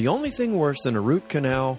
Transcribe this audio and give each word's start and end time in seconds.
The 0.00 0.08
only 0.08 0.30
thing 0.30 0.56
worse 0.56 0.80
than 0.80 0.96
a 0.96 1.00
root 1.02 1.28
canal 1.28 1.78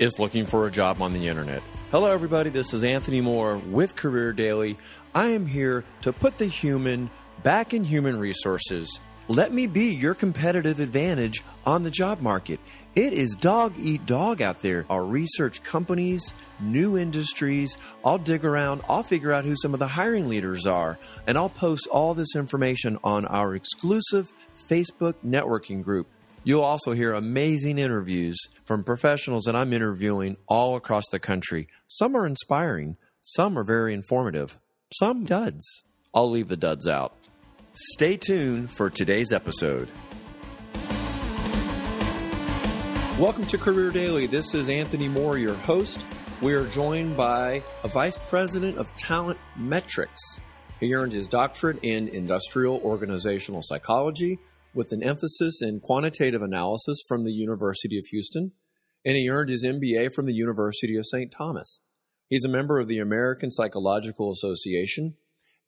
is 0.00 0.18
looking 0.18 0.44
for 0.44 0.66
a 0.66 0.72
job 0.72 1.00
on 1.00 1.12
the 1.12 1.28
internet. 1.28 1.62
Hello, 1.92 2.10
everybody. 2.10 2.50
This 2.50 2.74
is 2.74 2.82
Anthony 2.82 3.20
Moore 3.20 3.58
with 3.58 3.94
Career 3.94 4.32
Daily. 4.32 4.76
I 5.14 5.28
am 5.28 5.46
here 5.46 5.84
to 6.02 6.12
put 6.12 6.36
the 6.36 6.46
human 6.46 7.10
back 7.44 7.72
in 7.72 7.84
human 7.84 8.18
resources. 8.18 8.98
Let 9.28 9.52
me 9.52 9.68
be 9.68 9.94
your 9.94 10.14
competitive 10.14 10.80
advantage 10.80 11.44
on 11.64 11.84
the 11.84 11.92
job 11.92 12.20
market. 12.20 12.58
It 12.96 13.12
is 13.12 13.36
dog 13.36 13.74
eat 13.78 14.04
dog 14.04 14.42
out 14.42 14.58
there. 14.58 14.84
I'll 14.90 15.06
research 15.06 15.62
companies, 15.62 16.34
new 16.58 16.98
industries. 16.98 17.78
I'll 18.04 18.18
dig 18.18 18.44
around. 18.44 18.80
I'll 18.88 19.04
figure 19.04 19.32
out 19.32 19.44
who 19.44 19.54
some 19.54 19.74
of 19.74 19.78
the 19.78 19.86
hiring 19.86 20.28
leaders 20.28 20.66
are. 20.66 20.98
And 21.24 21.38
I'll 21.38 21.48
post 21.48 21.86
all 21.86 22.14
this 22.14 22.34
information 22.34 22.98
on 23.04 23.26
our 23.26 23.54
exclusive 23.54 24.32
Facebook 24.68 25.14
networking 25.24 25.84
group. 25.84 26.08
You'll 26.42 26.64
also 26.64 26.92
hear 26.92 27.12
amazing 27.12 27.76
interviews 27.76 28.38
from 28.64 28.82
professionals 28.82 29.44
that 29.44 29.54
I'm 29.54 29.74
interviewing 29.74 30.38
all 30.48 30.74
across 30.74 31.04
the 31.12 31.18
country. 31.18 31.68
Some 31.86 32.16
are 32.16 32.26
inspiring, 32.26 32.96
some 33.20 33.58
are 33.58 33.62
very 33.62 33.92
informative, 33.92 34.58
some 34.90 35.24
duds. 35.24 35.82
I'll 36.14 36.30
leave 36.30 36.48
the 36.48 36.56
duds 36.56 36.88
out. 36.88 37.14
Stay 37.74 38.16
tuned 38.16 38.70
for 38.70 38.88
today's 38.88 39.32
episode. 39.32 39.90
Welcome 43.18 43.44
to 43.48 43.58
Career 43.58 43.90
Daily. 43.90 44.26
This 44.26 44.54
is 44.54 44.70
Anthony 44.70 45.08
Moore, 45.08 45.36
your 45.36 45.56
host. 45.56 46.02
We 46.40 46.54
are 46.54 46.64
joined 46.64 47.18
by 47.18 47.62
a 47.84 47.88
vice 47.88 48.16
president 48.16 48.78
of 48.78 48.88
talent 48.96 49.38
metrics. 49.56 50.40
He 50.80 50.94
earned 50.94 51.12
his 51.12 51.28
doctorate 51.28 51.80
in 51.82 52.08
industrial 52.08 52.80
organizational 52.82 53.60
psychology 53.62 54.38
with 54.74 54.92
an 54.92 55.02
emphasis 55.02 55.60
in 55.62 55.80
quantitative 55.80 56.42
analysis 56.42 57.02
from 57.06 57.22
the 57.22 57.32
University 57.32 57.98
of 57.98 58.06
Houston, 58.06 58.52
and 59.04 59.16
he 59.16 59.28
earned 59.28 59.50
his 59.50 59.64
MBA 59.64 60.12
from 60.12 60.26
the 60.26 60.34
University 60.34 60.96
of 60.96 61.06
St. 61.06 61.32
Thomas. 61.32 61.80
He's 62.28 62.44
a 62.44 62.48
member 62.48 62.78
of 62.78 62.86
the 62.86 62.98
American 62.98 63.50
Psychological 63.50 64.30
Association 64.30 65.16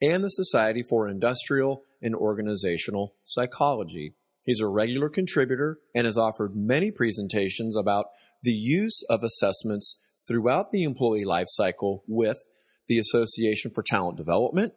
and 0.00 0.22
the 0.22 0.28
Society 0.28 0.82
for 0.82 1.08
Industrial 1.08 1.82
and 2.00 2.14
Organizational 2.14 3.14
Psychology. 3.24 4.14
He's 4.44 4.60
a 4.60 4.68
regular 4.68 5.08
contributor 5.08 5.78
and 5.94 6.04
has 6.04 6.18
offered 6.18 6.56
many 6.56 6.90
presentations 6.90 7.76
about 7.76 8.06
the 8.42 8.52
use 8.52 9.02
of 9.08 9.22
assessments 9.22 9.96
throughout 10.28 10.72
the 10.72 10.82
employee 10.82 11.24
life 11.24 11.46
cycle 11.48 12.04
with 12.06 12.38
the 12.88 12.98
Association 12.98 13.70
for 13.72 13.82
Talent 13.82 14.16
Development, 14.16 14.72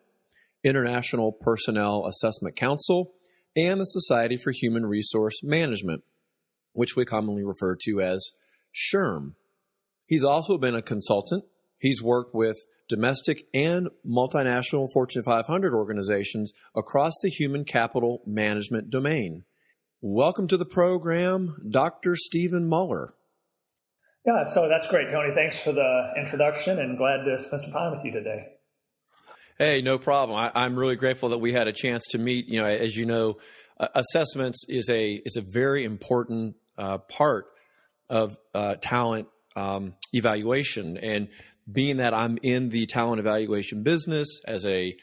International 0.64 1.32
Personnel 1.32 2.06
Assessment 2.08 2.56
Council, 2.56 3.14
and 3.56 3.80
the 3.80 3.86
Society 3.86 4.38
for 4.38 4.52
Human 4.52 4.86
Resource 4.86 5.42
Management, 5.44 6.04
which 6.74 6.96
we 6.96 7.06
commonly 7.06 7.44
refer 7.44 7.76
to 7.82 8.02
as 8.02 8.32
SHRM. 8.74 9.36
He's 10.06 10.24
also 10.24 10.58
been 10.58 10.76
a 10.76 10.82
consultant. 10.82 11.46
He's 11.80 12.02
worked 12.02 12.36
with 12.36 12.58
domestic 12.88 13.48
and 13.54 13.90
multinational 14.06 14.88
Fortune 14.94 15.24
500 15.24 15.74
organizations 15.74 16.52
across 16.76 17.14
the 17.22 17.30
human 17.30 17.66
capital 17.66 18.22
management 18.26 18.90
domain. 18.90 19.44
Welcome 20.02 20.48
to 20.50 20.58
the 20.58 20.66
program, 20.66 21.56
Dr. 21.70 22.16
Stephen 22.16 22.68
Muller. 22.70 23.14
Yeah, 24.26 24.46
so 24.46 24.68
that's 24.68 24.88
great, 24.88 25.12
Tony. 25.12 25.34
Thanks 25.34 25.60
for 25.60 25.72
the 25.72 26.14
introduction 26.18 26.80
and 26.80 26.98
glad 26.98 27.24
to 27.26 27.40
spend 27.40 27.62
some 27.62 27.72
time 27.72 27.92
with 27.92 28.04
you 28.04 28.12
today. 28.12 28.55
Hey, 29.58 29.82
no 29.82 29.98
problem. 29.98 30.38
I, 30.38 30.66
am 30.66 30.76
really 30.76 30.98
grateful 30.98 31.30
that 31.30 31.38
we 31.38 31.54
had 31.54 31.70
a 31.70 31.72
chance 31.72 32.04
to 32.10 32.18
meet. 32.18 32.50
You 32.50 32.62
know, 32.62 32.68
as 32.68 32.98
you 32.98 33.06
know, 33.06 33.38
uh, 33.80 33.88
assessments 33.96 34.66
is 34.68 34.90
a 34.90 35.14
is 35.26 35.38
a 35.38 35.42
very 35.42 35.86
important 35.86 36.58
uh, 36.78 36.98
part 36.98 37.46
of 38.10 38.36
uh, 38.54 38.76
talent 38.82 39.30
um, 39.56 39.94
evaluation. 40.12 40.98
And 40.98 41.30
being 41.72 41.98
that 41.98 42.14
I'm 42.14 42.38
in 42.44 42.68
the 42.68 42.86
talent 42.86 43.22
evaluation 43.22 43.82
business 43.82 44.28
as 44.46 44.66
a 44.66 44.98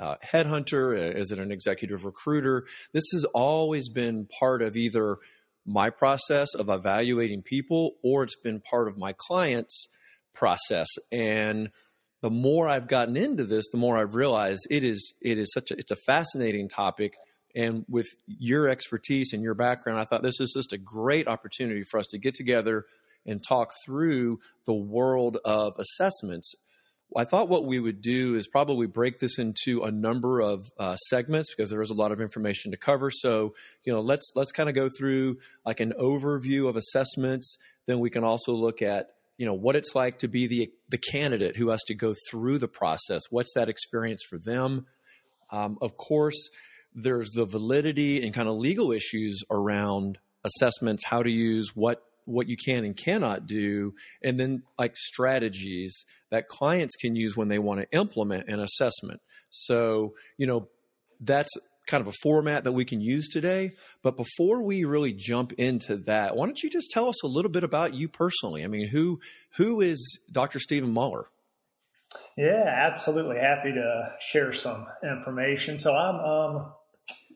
uh, 0.00 0.16
headhunter, 0.24 1.14
as 1.14 1.30
an 1.30 1.52
executive 1.52 2.04
recruiter, 2.04 2.66
this 2.92 3.04
has 3.12 3.24
always 3.26 3.88
been 3.88 4.26
part 4.40 4.62
of 4.62 4.76
either 4.76 5.18
my 5.64 5.90
process 5.90 6.56
of 6.56 6.68
evaluating 6.68 7.42
people 7.42 7.92
or 8.02 8.24
it's 8.24 8.34
been 8.34 8.58
part 8.58 8.88
of 8.88 8.98
my 8.98 9.14
clients' 9.16 9.86
process. 10.34 10.88
And 11.12 11.70
the 12.22 12.30
more 12.30 12.68
I've 12.68 12.86
gotten 12.86 13.16
into 13.16 13.44
this, 13.44 13.68
the 13.70 13.78
more 13.78 13.98
I've 13.98 14.14
realized 14.14 14.66
it 14.70 14.84
is 14.84 15.12
it 15.20 15.38
is 15.38 15.52
such 15.52 15.70
a 15.70 15.74
it's 15.76 15.90
a 15.90 15.96
fascinating 15.96 16.68
topic. 16.68 17.14
And 17.54 17.84
with 17.86 18.06
your 18.26 18.68
expertise 18.68 19.34
and 19.34 19.42
your 19.42 19.54
background, 19.54 20.00
I 20.00 20.04
thought 20.04 20.22
this 20.22 20.40
is 20.40 20.54
just 20.56 20.72
a 20.72 20.78
great 20.78 21.28
opportunity 21.28 21.82
for 21.82 21.98
us 21.98 22.06
to 22.06 22.18
get 22.18 22.34
together 22.34 22.86
and 23.26 23.42
talk 23.46 23.72
through 23.84 24.40
the 24.64 24.72
world 24.72 25.36
of 25.44 25.74
assessments. 25.78 26.54
I 27.14 27.24
thought 27.24 27.50
what 27.50 27.66
we 27.66 27.78
would 27.78 28.00
do 28.00 28.36
is 28.36 28.46
probably 28.46 28.86
break 28.86 29.18
this 29.18 29.38
into 29.38 29.82
a 29.82 29.90
number 29.90 30.40
of 30.40 30.72
uh, 30.78 30.96
segments 30.96 31.54
because 31.54 31.68
there 31.68 31.82
is 31.82 31.90
a 31.90 31.94
lot 31.94 32.10
of 32.10 32.22
information 32.22 32.70
to 32.70 32.78
cover. 32.78 33.10
So, 33.10 33.54
you 33.84 33.92
know, 33.92 34.00
let's 34.00 34.32
let's 34.34 34.52
kind 34.52 34.70
of 34.70 34.74
go 34.74 34.88
through 34.88 35.38
like 35.66 35.80
an 35.80 35.92
overview 36.00 36.68
of 36.68 36.76
assessments. 36.76 37.58
Then 37.86 37.98
we 37.98 38.08
can 38.08 38.24
also 38.24 38.52
look 38.52 38.80
at 38.80 39.08
you 39.42 39.46
know 39.46 39.54
what 39.54 39.74
it's 39.74 39.96
like 39.96 40.20
to 40.20 40.28
be 40.28 40.46
the 40.46 40.70
the 40.88 40.98
candidate 40.98 41.56
who 41.56 41.70
has 41.70 41.82
to 41.88 41.96
go 41.96 42.14
through 42.30 42.58
the 42.58 42.68
process. 42.68 43.22
What's 43.28 43.52
that 43.56 43.68
experience 43.68 44.22
for 44.22 44.38
them? 44.38 44.86
Um, 45.50 45.78
of 45.82 45.96
course, 45.96 46.48
there's 46.94 47.28
the 47.30 47.44
validity 47.44 48.22
and 48.22 48.32
kind 48.32 48.48
of 48.48 48.54
legal 48.54 48.92
issues 48.92 49.42
around 49.50 50.18
assessments, 50.44 51.04
how 51.04 51.24
to 51.24 51.30
use 51.30 51.72
what 51.74 52.04
what 52.24 52.48
you 52.48 52.56
can 52.56 52.84
and 52.84 52.96
cannot 52.96 53.48
do, 53.48 53.94
and 54.22 54.38
then 54.38 54.62
like 54.78 54.96
strategies 54.96 56.04
that 56.30 56.46
clients 56.46 56.94
can 56.94 57.16
use 57.16 57.36
when 57.36 57.48
they 57.48 57.58
want 57.58 57.80
to 57.80 57.90
implement 57.90 58.48
an 58.48 58.60
assessment. 58.60 59.20
So, 59.50 60.14
you 60.38 60.46
know, 60.46 60.68
that's 61.18 61.50
kind 61.86 62.00
of 62.00 62.08
a 62.08 62.16
format 62.22 62.64
that 62.64 62.72
we 62.72 62.84
can 62.84 63.00
use 63.00 63.28
today. 63.28 63.72
But 64.02 64.16
before 64.16 64.62
we 64.62 64.84
really 64.84 65.12
jump 65.12 65.52
into 65.54 65.96
that, 65.98 66.36
why 66.36 66.46
don't 66.46 66.62
you 66.62 66.70
just 66.70 66.90
tell 66.90 67.08
us 67.08 67.22
a 67.22 67.26
little 67.26 67.50
bit 67.50 67.64
about 67.64 67.94
you 67.94 68.08
personally? 68.08 68.64
I 68.64 68.68
mean, 68.68 68.88
who 68.88 69.20
who 69.56 69.80
is 69.80 70.18
Dr. 70.30 70.58
Stephen 70.58 70.92
Muller? 70.92 71.26
Yeah, 72.36 72.64
absolutely. 72.66 73.36
Happy 73.36 73.72
to 73.72 74.14
share 74.20 74.52
some 74.52 74.86
information. 75.02 75.78
So 75.78 75.94
I'm 75.94 76.16
um, 76.16 76.72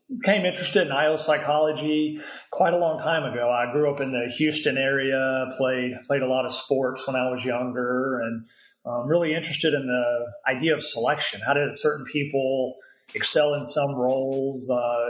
became 0.09 0.47
interested 0.47 0.87
in 0.87 0.93
IO 0.93 1.17
psychology 1.17 2.21
quite 2.51 2.73
a 2.73 2.79
long 2.79 2.99
time 3.01 3.25
ago. 3.25 3.51
I 3.51 3.73
grew 3.73 3.93
up 3.93 4.01
in 4.01 4.13
the 4.13 4.33
Houston 4.37 4.79
area, 4.79 5.53
played 5.57 5.93
played 6.07 6.23
a 6.23 6.29
lot 6.29 6.45
of 6.45 6.53
sports 6.53 7.07
when 7.07 7.17
I 7.17 7.31
was 7.31 7.45
younger, 7.45 8.21
and 8.21 8.47
um, 8.85 9.07
really 9.07 9.35
interested 9.35 9.75
in 9.75 9.87
the 9.87 10.51
idea 10.51 10.75
of 10.75 10.83
selection. 10.83 11.41
How 11.45 11.55
did 11.55 11.75
certain 11.75 12.07
people 12.07 12.77
excel 13.15 13.55
in 13.55 13.67
some 13.67 13.95
roles? 13.95 14.69
Uh, 14.71 15.09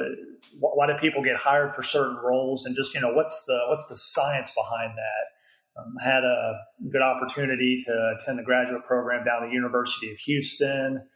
why 0.59 0.87
do 0.87 0.95
people 0.99 1.23
get 1.23 1.37
hired 1.37 1.75
for 1.75 1.83
certain 1.83 2.17
roles? 2.17 2.65
And 2.65 2.77
just 2.77 2.95
you 2.95 3.01
know, 3.01 3.13
what's 3.13 3.45
the 3.45 3.65
what's 3.69 3.87
the 3.87 3.97
science 3.97 4.53
behind 4.55 4.93
that? 4.97 5.81
Um, 5.81 5.95
had 6.03 6.25
a 6.25 6.55
good 6.91 7.03
opportunity 7.03 7.83
to 7.87 8.17
attend 8.19 8.39
the 8.39 8.43
graduate 8.43 8.85
program 8.87 9.25
down 9.25 9.45
at 9.45 9.49
the 9.49 9.55
University 9.55 10.11
of 10.11 10.17
Houston, 10.19 11.07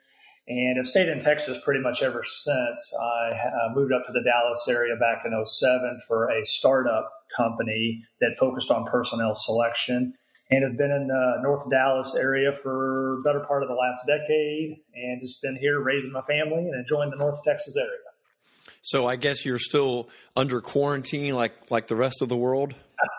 and 0.48 0.76
have 0.76 0.86
stayed 0.86 1.08
in 1.08 1.18
Texas 1.18 1.58
pretty 1.64 1.80
much 1.80 2.02
ever 2.02 2.22
since. 2.24 2.94
I 3.00 3.30
uh, 3.30 3.74
moved 3.74 3.92
up 3.92 4.04
to 4.06 4.12
the 4.12 4.22
Dallas 4.22 4.66
area 4.68 4.96
back 4.96 5.22
in 5.24 5.32
07 5.46 6.00
for 6.06 6.28
a 6.28 6.44
startup 6.44 7.10
company 7.34 8.02
that 8.20 8.36
focused 8.38 8.70
on 8.70 8.84
personnel 8.86 9.34
selection 9.34 10.14
and 10.50 10.64
have 10.64 10.76
been 10.76 10.90
in 10.90 11.06
the 11.06 11.38
North 11.42 11.68
Dallas 11.70 12.14
area 12.16 12.50
for 12.52 13.22
better 13.24 13.40
part 13.40 13.62
of 13.62 13.68
the 13.68 13.74
last 13.74 14.04
decade 14.06 14.80
and 14.94 15.20
just 15.20 15.40
been 15.42 15.56
here 15.56 15.80
raising 15.80 16.10
my 16.10 16.22
family 16.22 16.64
and 16.64 16.74
enjoying 16.74 17.10
the 17.10 17.16
North 17.16 17.42
Texas 17.44 17.76
area. 17.76 17.90
So 18.82 19.06
I 19.06 19.16
guess 19.16 19.44
you're 19.44 19.58
still 19.58 20.08
under 20.36 20.60
quarantine 20.60 21.34
like 21.34 21.70
like 21.70 21.86
the 21.86 21.96
rest 21.96 22.22
of 22.22 22.28
the 22.28 22.36
world? 22.36 22.74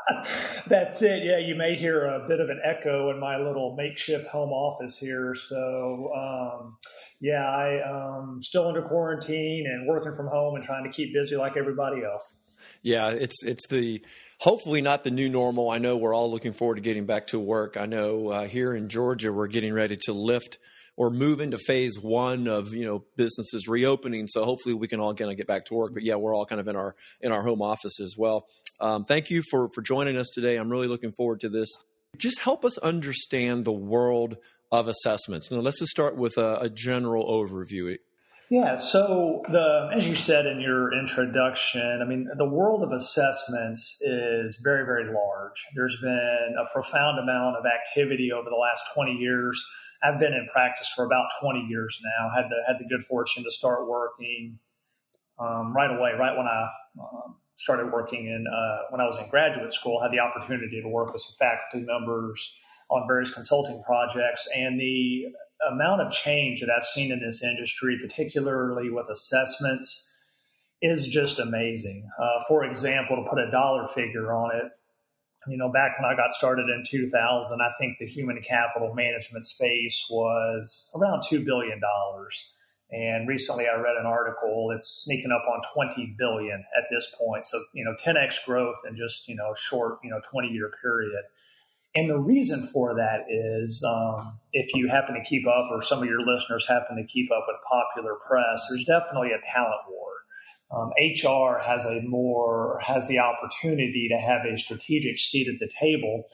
That's 0.68 1.02
it. 1.02 1.24
Yeah, 1.24 1.38
you 1.38 1.56
may 1.56 1.76
hear 1.76 2.06
a 2.06 2.28
bit 2.28 2.40
of 2.40 2.50
an 2.50 2.60
echo 2.64 3.12
in 3.12 3.20
my 3.20 3.38
little 3.38 3.76
makeshift 3.76 4.28
home 4.28 4.50
office 4.50 4.98
here. 4.98 5.36
So, 5.36 6.12
um, 6.16 6.78
yeah, 7.20 7.48
I 7.48 7.82
um 7.88 8.40
still 8.42 8.68
under 8.68 8.82
quarantine 8.82 9.68
and 9.68 9.88
working 9.88 10.16
from 10.16 10.28
home 10.28 10.56
and 10.56 10.64
trying 10.64 10.84
to 10.84 10.92
keep 10.92 11.14
busy 11.14 11.36
like 11.36 11.58
everybody 11.58 12.04
else. 12.04 12.41
Yeah, 12.82 13.10
it's 13.10 13.44
it's 13.44 13.68
the 13.68 14.04
hopefully 14.40 14.82
not 14.82 15.04
the 15.04 15.12
new 15.12 15.30
normal. 15.30 15.70
I 15.70 15.78
know 15.78 15.98
we're 15.98 16.16
all 16.16 16.32
looking 16.32 16.54
forward 16.54 16.76
to 16.76 16.82
getting 16.82 17.06
back 17.06 17.28
to 17.28 17.40
work. 17.40 17.78
I 17.78 17.86
know 17.86 18.30
uh, 18.30 18.48
here 18.48 18.74
in 18.74 18.90
Georgia 18.90 19.32
we're 19.32 19.48
getting 19.48 19.74
ready 19.74 19.98
to 20.04 20.14
lift 20.14 20.58
or 20.98 21.10
move 21.10 21.42
into 21.42 21.58
phase 21.58 22.00
one 22.00 22.48
of 22.48 22.74
you 22.74 22.86
know 22.86 23.04
businesses 23.16 23.68
reopening. 23.68 24.28
So 24.28 24.44
hopefully 24.44 24.76
we 24.76 24.88
can 24.88 25.00
all 25.00 25.14
kind 25.14 25.32
of 25.32 25.38
get 25.38 25.48
back 25.48 25.66
to 25.66 25.74
work. 25.74 25.94
But 25.94 26.04
yeah, 26.04 26.16
we're 26.16 26.36
all 26.36 26.46
kind 26.46 26.62
of 26.62 26.68
in 26.68 26.76
our 26.76 26.96
in 27.22 27.32
our 27.32 27.44
home 27.44 27.62
office 27.62 28.00
as 28.00 28.16
well. 28.18 28.48
Um, 28.80 29.06
thank 29.06 29.30
you 29.30 29.44
for 29.50 29.70
for 29.74 29.82
joining 29.82 30.18
us 30.18 30.30
today. 30.34 30.58
I'm 30.58 30.70
really 30.70 30.88
looking 30.88 31.12
forward 31.12 31.42
to 31.42 31.50
this. 31.50 31.70
Just 32.18 32.40
help 32.40 32.66
us 32.66 32.78
understand 32.80 33.64
the 33.64 33.72
world 33.72 34.38
of 34.72 34.88
assessments. 34.88 35.52
Now 35.52 35.60
let's 35.60 35.80
just 35.80 35.92
start 35.92 36.16
with 36.16 36.38
a, 36.38 36.60
a 36.62 36.70
general 36.70 37.26
overview. 37.26 37.98
Yeah, 38.52 38.76
so 38.76 39.44
the 39.50 39.92
as 39.94 40.06
you 40.06 40.18
said 40.18 40.46
in 40.46 40.60
your 40.60 40.92
introduction, 40.94 42.02
I 42.02 42.06
mean 42.06 42.28
the 42.36 42.46
world 42.46 42.84
of 42.84 42.92
assessments 42.92 43.98
is 44.02 44.60
very 44.62 44.84
very 44.84 45.06
large. 45.06 45.66
There's 45.74 45.98
been 46.02 46.56
a 46.60 46.66
profound 46.74 47.18
amount 47.18 47.56
of 47.56 47.64
activity 47.66 48.34
over 48.34 48.50
the 48.50 48.58
last 48.58 48.84
20 48.94 49.14
years. 49.14 49.66
I've 50.04 50.20
been 50.20 50.34
in 50.34 50.50
practice 50.52 50.92
for 50.94 51.06
about 51.06 51.30
20 51.40 51.62
years 51.70 51.98
now. 52.04 52.30
Had 52.36 52.50
the 52.50 52.62
had 52.68 52.78
the 52.78 52.84
good 52.90 53.06
fortune 53.06 53.46
to 53.46 53.52
start 53.52 53.88
working 53.88 54.60
um, 55.40 55.74
right 55.74 55.90
away, 55.90 56.12
right 56.20 56.36
when 56.36 56.48
I 56.48 56.68
um, 57.00 57.38
started 57.56 57.94
working 57.94 58.26
in 58.26 58.46
uh, 58.48 58.80
when 58.90 59.00
I 59.00 59.06
was 59.06 59.18
in 59.18 59.30
graduate 59.30 59.72
school. 59.72 60.02
Had 60.02 60.12
the 60.12 60.20
opportunity 60.20 60.82
to 60.82 60.90
work 60.90 61.14
with 61.14 61.22
some 61.22 61.36
faculty 61.40 61.86
members 61.86 62.54
on 62.92 63.08
various 63.08 63.34
consulting 63.34 63.82
projects, 63.84 64.48
and 64.54 64.80
the 64.80 65.28
amount 65.72 66.02
of 66.02 66.12
change 66.12 66.62
that 66.62 66.70
I've 66.70 66.84
seen 66.84 67.12
in 67.12 67.20
this 67.20 67.42
industry, 67.44 67.98
particularly 68.02 68.90
with 68.90 69.10
assessments, 69.10 70.12
is 70.82 71.08
just 71.08 71.40
amazing. 71.40 72.10
Uh, 72.20 72.44
for 72.48 72.66
example, 72.66 73.24
to 73.24 73.30
put 73.30 73.40
a 73.40 73.50
dollar 73.52 73.88
figure 73.88 74.34
on 74.34 74.56
it, 74.56 74.72
you 75.48 75.58
know, 75.58 75.72
back 75.72 76.00
when 76.00 76.12
I 76.12 76.16
got 76.16 76.34
started 76.34 76.70
in 76.70 76.84
2000, 76.86 77.62
I 77.62 77.72
think 77.80 77.98
the 78.00 78.06
human 78.06 78.42
capital 78.48 78.94
management 78.94 79.46
space 79.46 80.06
was 80.10 80.92
around 80.96 81.24
$2 81.32 81.44
billion. 81.44 81.82
And 82.92 83.28
recently 83.28 83.68
I 83.68 83.80
read 83.80 83.96
an 83.98 84.06
article, 84.06 84.72
it's 84.78 85.04
sneaking 85.04 85.32
up 85.32 85.44
on 85.50 85.62
20 85.74 86.16
billion 86.18 86.64
at 86.78 86.84
this 86.92 87.16
point. 87.18 87.46
So, 87.46 87.64
you 87.74 87.86
know, 87.86 87.96
10x 87.96 88.46
growth 88.46 88.76
in 88.88 88.98
just, 88.98 89.28
you 89.28 89.36
know, 89.36 89.54
short, 89.56 90.00
you 90.04 90.10
know, 90.12 90.22
20 90.30 90.50
year 90.50 90.72
period. 90.82 91.24
And 91.94 92.10
the 92.10 92.18
reason 92.18 92.64
for 92.64 92.96
that 92.96 93.26
is 93.30 93.84
um, 93.84 94.40
if 94.54 94.74
you 94.76 94.88
happen 94.88 95.16
to 95.16 95.24
keep 95.24 95.46
up, 95.46 95.70
or 95.72 95.82
some 95.82 96.00
of 96.00 96.06
your 96.06 96.22
listeners 96.22 96.66
happen 96.68 96.96
to 96.96 97.04
keep 97.04 97.30
up 97.32 97.46
with 97.48 97.58
popular 97.70 98.16
press, 98.28 98.66
there's 98.70 98.86
definitely 98.86 99.32
a 99.32 99.54
talent 99.54 99.82
war. 99.90 100.12
Um, 100.74 100.92
HR 100.98 101.60
has 101.60 101.86
a 101.86 102.02
more 102.02 102.80
has 102.82 103.08
the 103.10 103.20
opportunity 103.20 104.08
to 104.10 104.18
have 104.18 104.46
a 104.46 104.58
strategic 104.58 105.20
seat 105.20 105.50
at 105.50 105.60
the 105.60 105.68
table. 105.68 106.30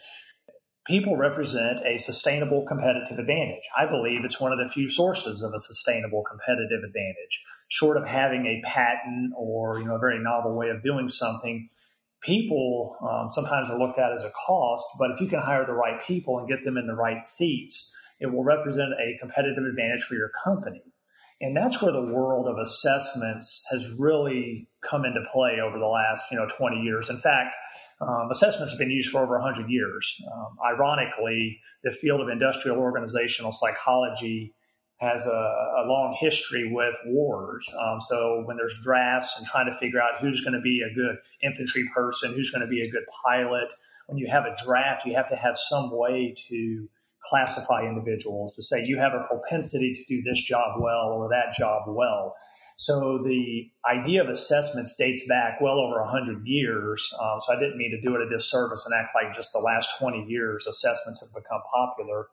People 0.85 1.17
represent 1.17 1.79
a 1.85 1.97
sustainable 1.97 2.63
competitive 2.65 3.17
advantage. 3.17 3.63
I 3.75 3.87
believe 3.87 4.23
it's 4.23 4.39
one 4.39 4.53
of 4.53 4.59
the 4.59 4.69
few 4.69 4.89
sources 4.89 5.41
of 5.41 5.53
a 5.55 5.59
sustainable 5.59 6.23
competitive 6.23 6.83
advantage. 6.85 7.43
Short 7.67 7.97
of 7.97 8.05
having 8.05 8.45
a 8.45 8.61
patent 8.63 9.33
or 9.35 9.79
you 9.79 9.85
know 9.85 9.95
a 9.95 9.99
very 9.99 10.19
novel 10.19 10.55
way 10.55 10.69
of 10.69 10.83
doing 10.83 11.09
something, 11.09 11.69
people 12.21 12.95
um, 13.01 13.29
sometimes 13.31 13.69
are 13.69 13.79
looked 13.79 13.99
at 13.99 14.11
as 14.11 14.23
a 14.23 14.31
cost, 14.31 14.85
but 14.99 15.11
if 15.11 15.21
you 15.21 15.27
can 15.27 15.39
hire 15.39 15.65
the 15.65 15.73
right 15.73 16.03
people 16.05 16.39
and 16.39 16.47
get 16.47 16.63
them 16.63 16.77
in 16.77 16.87
the 16.87 16.95
right 16.95 17.25
seats, 17.25 17.95
it 18.19 18.27
will 18.27 18.43
represent 18.43 18.89
a 18.93 19.17
competitive 19.19 19.63
advantage 19.63 20.03
for 20.03 20.15
your 20.15 20.31
company. 20.43 20.81
And 21.39 21.55
that's 21.55 21.81
where 21.81 21.91
the 21.91 22.01
world 22.01 22.47
of 22.47 22.57
assessments 22.57 23.67
has 23.71 23.87
really 23.99 24.67
come 24.83 25.05
into 25.05 25.21
play 25.31 25.59
over 25.63 25.77
the 25.77 25.85
last, 25.85 26.31
you 26.31 26.37
know, 26.37 26.47
20 26.47 26.81
years. 26.81 27.09
In 27.09 27.19
fact, 27.19 27.55
um, 28.01 28.29
assessments 28.31 28.71
have 28.71 28.79
been 28.79 28.89
used 28.89 29.11
for 29.11 29.21
over 29.21 29.39
100 29.39 29.69
years. 29.69 30.21
Um, 30.31 30.57
ironically, 30.65 31.59
the 31.83 31.91
field 31.91 32.21
of 32.21 32.29
industrial 32.29 32.77
organizational 32.77 33.51
psychology 33.51 34.55
has 34.97 35.25
a, 35.25 35.29
a 35.29 35.83
long 35.85 36.17
history 36.19 36.71
with 36.73 36.95
wars. 37.05 37.69
Um, 37.79 38.01
so 38.01 38.41
when 38.45 38.57
there's 38.57 38.79
drafts 38.83 39.37
and 39.37 39.45
trying 39.45 39.71
to 39.71 39.77
figure 39.77 40.01
out 40.01 40.21
who's 40.21 40.41
going 40.41 40.53
to 40.53 40.61
be 40.61 40.81
a 40.81 40.93
good 40.93 41.17
infantry 41.43 41.87
person, 41.93 42.33
who's 42.33 42.51
going 42.51 42.61
to 42.61 42.67
be 42.67 42.81
a 42.81 42.89
good 42.89 43.05
pilot, 43.23 43.69
when 44.07 44.17
you 44.17 44.27
have 44.27 44.45
a 44.45 44.55
draft, 44.65 45.05
you 45.05 45.13
have 45.15 45.29
to 45.29 45.35
have 45.35 45.57
some 45.57 45.91
way 45.91 46.33
to 46.49 46.89
classify 47.23 47.83
individuals 47.83 48.55
to 48.55 48.63
say 48.63 48.85
you 48.85 48.97
have 48.97 49.13
a 49.13 49.25
propensity 49.27 49.93
to 49.93 50.03
do 50.05 50.21
this 50.23 50.41
job 50.41 50.79
well 50.81 51.11
or 51.11 51.29
that 51.29 51.53
job 51.57 51.83
well. 51.87 52.35
So 52.77 53.19
the 53.23 53.71
idea 53.89 54.23
of 54.23 54.29
assessments 54.29 54.95
dates 54.95 55.27
back 55.27 55.59
well 55.59 55.79
over 55.79 55.99
100 56.01 56.45
years. 56.45 57.11
Um, 57.19 57.39
so 57.41 57.53
I 57.53 57.59
didn't 57.59 57.77
mean 57.77 57.91
to 57.91 58.01
do 58.01 58.15
it 58.15 58.21
a 58.21 58.29
disservice 58.29 58.85
and 58.85 58.93
act 58.93 59.15
like 59.15 59.35
just 59.35 59.51
the 59.51 59.59
last 59.59 59.97
20 59.99 60.25
years 60.27 60.67
assessments 60.67 61.21
have 61.21 61.33
become 61.33 61.61
popular. 61.73 62.27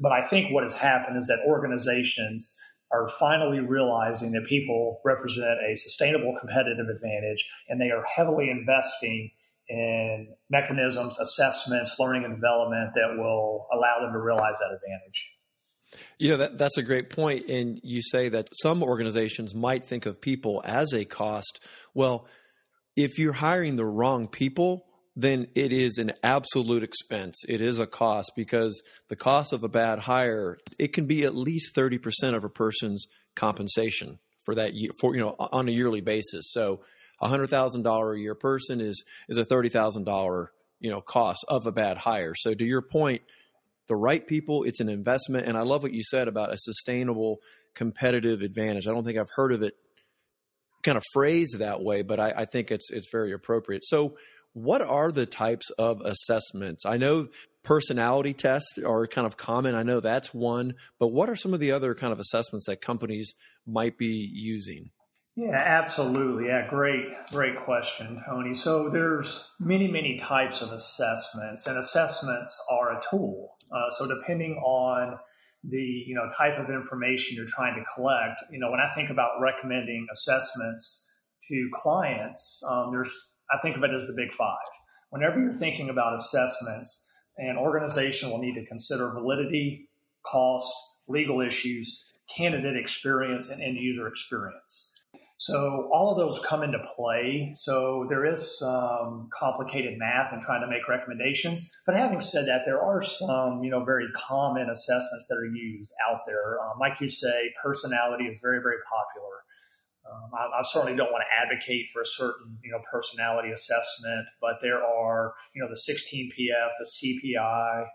But 0.00 0.12
I 0.12 0.22
think 0.22 0.52
what 0.52 0.62
has 0.62 0.74
happened 0.74 1.18
is 1.18 1.26
that 1.26 1.40
organizations 1.46 2.58
are 2.90 3.08
finally 3.18 3.60
realizing 3.60 4.32
that 4.32 4.46
people 4.48 5.00
represent 5.04 5.58
a 5.68 5.76
sustainable 5.76 6.36
competitive 6.40 6.88
advantage 6.88 7.48
and 7.68 7.80
they 7.80 7.90
are 7.90 8.02
heavily 8.04 8.50
investing 8.50 9.30
in 9.68 10.28
mechanisms, 10.48 11.18
assessments, 11.18 11.96
learning 11.98 12.24
and 12.24 12.36
development 12.36 12.90
that 12.94 13.16
will 13.18 13.66
allow 13.72 14.00
them 14.00 14.12
to 14.12 14.18
realize 14.18 14.58
that 14.58 14.70
advantage. 14.72 15.30
You 16.18 16.30
know, 16.30 16.36
that, 16.38 16.58
that's 16.58 16.78
a 16.78 16.82
great 16.82 17.10
point. 17.10 17.48
And 17.48 17.80
you 17.82 18.00
say 18.02 18.28
that 18.30 18.48
some 18.52 18.82
organizations 18.82 19.54
might 19.54 19.84
think 19.84 20.06
of 20.06 20.20
people 20.20 20.62
as 20.64 20.92
a 20.94 21.04
cost. 21.04 21.60
Well, 21.94 22.26
if 22.96 23.18
you're 23.18 23.32
hiring 23.32 23.76
the 23.76 23.84
wrong 23.84 24.28
people, 24.28 24.86
then 25.18 25.48
it 25.56 25.72
is 25.72 25.98
an 25.98 26.12
absolute 26.22 26.84
expense. 26.84 27.42
It 27.48 27.60
is 27.60 27.80
a 27.80 27.88
cost 27.88 28.30
because 28.36 28.80
the 29.08 29.16
cost 29.16 29.52
of 29.52 29.64
a 29.64 29.68
bad 29.68 29.98
hire, 29.98 30.58
it 30.78 30.92
can 30.92 31.06
be 31.06 31.24
at 31.24 31.34
least 31.34 31.74
30% 31.74 32.34
of 32.34 32.44
a 32.44 32.48
person's 32.48 33.04
compensation 33.34 34.20
for 34.44 34.54
that 34.54 34.74
year, 34.74 34.92
for, 35.00 35.16
you 35.16 35.20
know, 35.20 35.34
on 35.40 35.68
a 35.68 35.72
yearly 35.72 36.00
basis. 36.00 36.52
So 36.52 36.82
a 37.20 37.26
hundred 37.26 37.50
thousand 37.50 37.82
dollar 37.82 38.12
a 38.12 38.20
year 38.20 38.36
person 38.36 38.80
is, 38.80 39.04
is 39.28 39.38
a 39.38 39.44
$30,000, 39.44 40.46
you 40.78 40.88
know, 40.88 41.00
cost 41.00 41.44
of 41.48 41.66
a 41.66 41.72
bad 41.72 41.98
hire. 41.98 42.34
So 42.36 42.54
to 42.54 42.64
your 42.64 42.82
point, 42.82 43.22
the 43.88 43.96
right 43.96 44.24
people, 44.24 44.62
it's 44.62 44.78
an 44.78 44.88
investment. 44.88 45.48
And 45.48 45.58
I 45.58 45.62
love 45.62 45.82
what 45.82 45.92
you 45.92 46.04
said 46.04 46.28
about 46.28 46.52
a 46.52 46.58
sustainable 46.58 47.40
competitive 47.74 48.42
advantage. 48.42 48.86
I 48.86 48.92
don't 48.92 49.04
think 49.04 49.18
I've 49.18 49.30
heard 49.34 49.52
of 49.52 49.64
it 49.64 49.74
kind 50.84 50.96
of 50.96 51.02
phrased 51.12 51.58
that 51.58 51.82
way, 51.82 52.02
but 52.02 52.20
I, 52.20 52.32
I 52.36 52.44
think 52.44 52.70
it's 52.70 52.90
it's 52.92 53.08
very 53.10 53.32
appropriate. 53.32 53.84
So 53.84 54.16
what 54.52 54.82
are 54.82 55.12
the 55.12 55.26
types 55.26 55.70
of 55.78 56.00
assessments? 56.00 56.84
I 56.86 56.96
know 56.96 57.28
personality 57.64 58.32
tests 58.32 58.78
are 58.78 59.06
kind 59.06 59.26
of 59.26 59.36
common. 59.36 59.74
I 59.74 59.82
know 59.82 60.00
that's 60.00 60.32
one, 60.32 60.74
but 60.98 61.08
what 61.08 61.28
are 61.28 61.36
some 61.36 61.54
of 61.54 61.60
the 61.60 61.72
other 61.72 61.94
kind 61.94 62.12
of 62.12 62.20
assessments 62.20 62.66
that 62.66 62.80
companies 62.80 63.34
might 63.66 63.98
be 63.98 64.30
using? 64.32 64.90
Yeah, 65.38 65.54
absolutely. 65.54 66.48
Yeah, 66.48 66.66
great, 66.68 67.04
great 67.30 67.64
question, 67.64 68.20
Tony. 68.26 68.56
So 68.56 68.88
there's 68.88 69.52
many, 69.60 69.86
many 69.86 70.18
types 70.18 70.62
of 70.62 70.72
assessments, 70.72 71.68
and 71.68 71.78
assessments 71.78 72.60
are 72.72 72.98
a 72.98 73.02
tool. 73.08 73.54
Uh, 73.70 73.90
so 73.90 74.08
depending 74.08 74.54
on 74.56 75.16
the 75.62 75.76
you 76.06 76.16
know 76.16 76.28
type 76.36 76.58
of 76.58 76.70
information 76.70 77.36
you're 77.36 77.46
trying 77.46 77.76
to 77.76 77.84
collect, 77.94 78.34
you 78.50 78.58
know, 78.58 78.68
when 78.72 78.80
I 78.80 78.92
think 78.96 79.10
about 79.10 79.40
recommending 79.40 80.08
assessments 80.12 81.08
to 81.48 81.70
clients, 81.72 82.60
um, 82.68 82.90
there's 82.90 83.12
I 83.50 83.58
think 83.58 83.76
of 83.76 83.84
it 83.84 83.90
as 83.94 84.06
the 84.06 84.14
big 84.14 84.32
five. 84.34 84.56
Whenever 85.10 85.40
you're 85.40 85.52
thinking 85.52 85.90
about 85.90 86.18
assessments, 86.18 87.10
an 87.38 87.56
organization 87.56 88.30
will 88.30 88.38
need 88.38 88.54
to 88.54 88.66
consider 88.66 89.10
validity, 89.12 89.88
cost, 90.26 90.72
legal 91.06 91.40
issues, 91.40 92.04
candidate 92.36 92.76
experience, 92.76 93.48
and 93.48 93.62
end 93.62 93.76
user 93.76 94.06
experience. 94.06 94.92
So 95.40 95.88
all 95.92 96.10
of 96.10 96.18
those 96.18 96.44
come 96.44 96.64
into 96.64 96.80
play. 96.96 97.52
So 97.54 98.06
there 98.10 98.26
is 98.26 98.58
some 98.58 99.30
complicated 99.32 99.96
math 99.96 100.32
in 100.32 100.40
trying 100.40 100.62
to 100.62 100.66
make 100.66 100.88
recommendations. 100.88 101.70
But 101.86 101.96
having 101.96 102.20
said 102.22 102.48
that, 102.48 102.62
there 102.66 102.82
are 102.82 103.02
some, 103.02 103.62
you 103.62 103.70
know, 103.70 103.84
very 103.84 104.08
common 104.16 104.68
assessments 104.68 105.26
that 105.28 105.36
are 105.36 105.46
used 105.46 105.92
out 106.10 106.22
there. 106.26 106.60
Um, 106.60 106.78
like 106.80 107.00
you 107.00 107.08
say, 107.08 107.52
personality 107.62 108.24
is 108.24 108.40
very, 108.42 108.60
very 108.60 108.78
popular. 108.90 109.30
Um, 110.10 110.30
I, 110.32 110.60
I, 110.60 110.62
certainly 110.64 110.96
don't 110.96 111.12
want 111.12 111.22
to 111.22 111.44
advocate 111.44 111.86
for 111.92 112.02
a 112.02 112.06
certain, 112.06 112.58
you 112.64 112.70
know, 112.70 112.80
personality 112.90 113.50
assessment, 113.50 114.26
but 114.40 114.56
there 114.62 114.82
are, 114.82 115.34
you 115.54 115.62
know, 115.62 115.68
the 115.68 115.74
16PF, 115.74 116.70
the 116.78 116.84
CPI, 116.84 117.86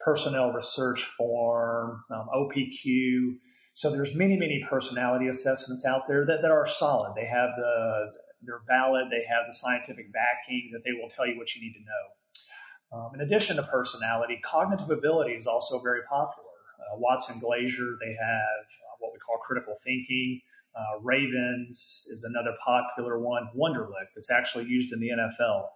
personnel 0.00 0.52
research 0.52 1.04
form, 1.16 2.04
um, 2.10 2.28
OPQ. 2.34 3.36
So 3.74 3.90
there's 3.90 4.14
many, 4.14 4.36
many 4.36 4.64
personality 4.68 5.28
assessments 5.28 5.86
out 5.86 6.02
there 6.08 6.26
that, 6.26 6.42
that 6.42 6.50
are 6.50 6.66
solid. 6.66 7.14
They 7.16 7.24
have 7.24 7.50
the, 7.56 8.12
they're 8.42 8.62
valid. 8.68 9.06
They 9.10 9.24
have 9.28 9.46
the 9.48 9.54
scientific 9.54 10.12
backing 10.12 10.70
that 10.72 10.82
they 10.84 10.92
will 10.92 11.08
tell 11.16 11.26
you 11.26 11.38
what 11.38 11.54
you 11.54 11.62
need 11.62 11.72
to 11.74 11.80
know. 11.80 12.04
Um, 12.92 13.14
in 13.14 13.20
addition 13.22 13.56
to 13.56 13.62
personality, 13.62 14.38
cognitive 14.44 14.90
ability 14.90 15.32
is 15.32 15.46
also 15.46 15.80
very 15.80 16.02
popular. 16.08 16.50
Uh, 16.78 16.98
Watson 16.98 17.40
Glaser, 17.40 17.96
they 18.00 18.12
have 18.12 18.64
uh, 18.68 18.94
what 18.98 19.12
we 19.14 19.18
call 19.18 19.38
critical 19.38 19.78
thinking. 19.82 20.42
Uh, 20.74 21.00
Ravens 21.02 22.06
is 22.10 22.24
another 22.24 22.56
popular 22.64 23.18
one. 23.18 23.48
Wonderlic 23.56 24.08
that's 24.14 24.30
actually 24.30 24.64
used 24.64 24.92
in 24.92 25.00
the 25.00 25.10
NFL. 25.10 25.66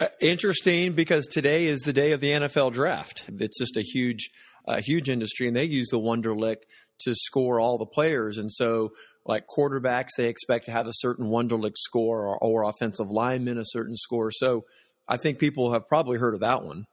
Uh, 0.00 0.06
interesting 0.20 0.94
because 0.94 1.26
today 1.26 1.66
is 1.66 1.80
the 1.82 1.92
day 1.92 2.12
of 2.12 2.20
the 2.20 2.32
NFL 2.32 2.72
draft. 2.72 3.26
It's 3.28 3.58
just 3.58 3.76
a 3.76 3.82
huge, 3.82 4.30
uh, 4.66 4.80
huge 4.80 5.08
industry, 5.08 5.46
and 5.46 5.56
they 5.56 5.64
use 5.64 5.88
the 5.90 5.98
Wonderlic 5.98 6.56
to 7.00 7.14
score 7.14 7.60
all 7.60 7.78
the 7.78 7.86
players. 7.86 8.38
And 8.38 8.50
so, 8.50 8.90
like 9.24 9.44
quarterbacks, 9.46 10.10
they 10.16 10.28
expect 10.28 10.64
to 10.64 10.72
have 10.72 10.86
a 10.86 10.92
certain 10.94 11.26
Wonderlic 11.26 11.76
score, 11.76 12.26
or, 12.26 12.38
or 12.38 12.62
offensive 12.64 13.10
linemen 13.10 13.58
a 13.58 13.64
certain 13.64 13.96
score. 13.96 14.30
So, 14.30 14.64
I 15.06 15.18
think 15.18 15.38
people 15.38 15.72
have 15.72 15.88
probably 15.88 16.18
heard 16.18 16.34
of 16.34 16.40
that 16.40 16.64
one. 16.64 16.86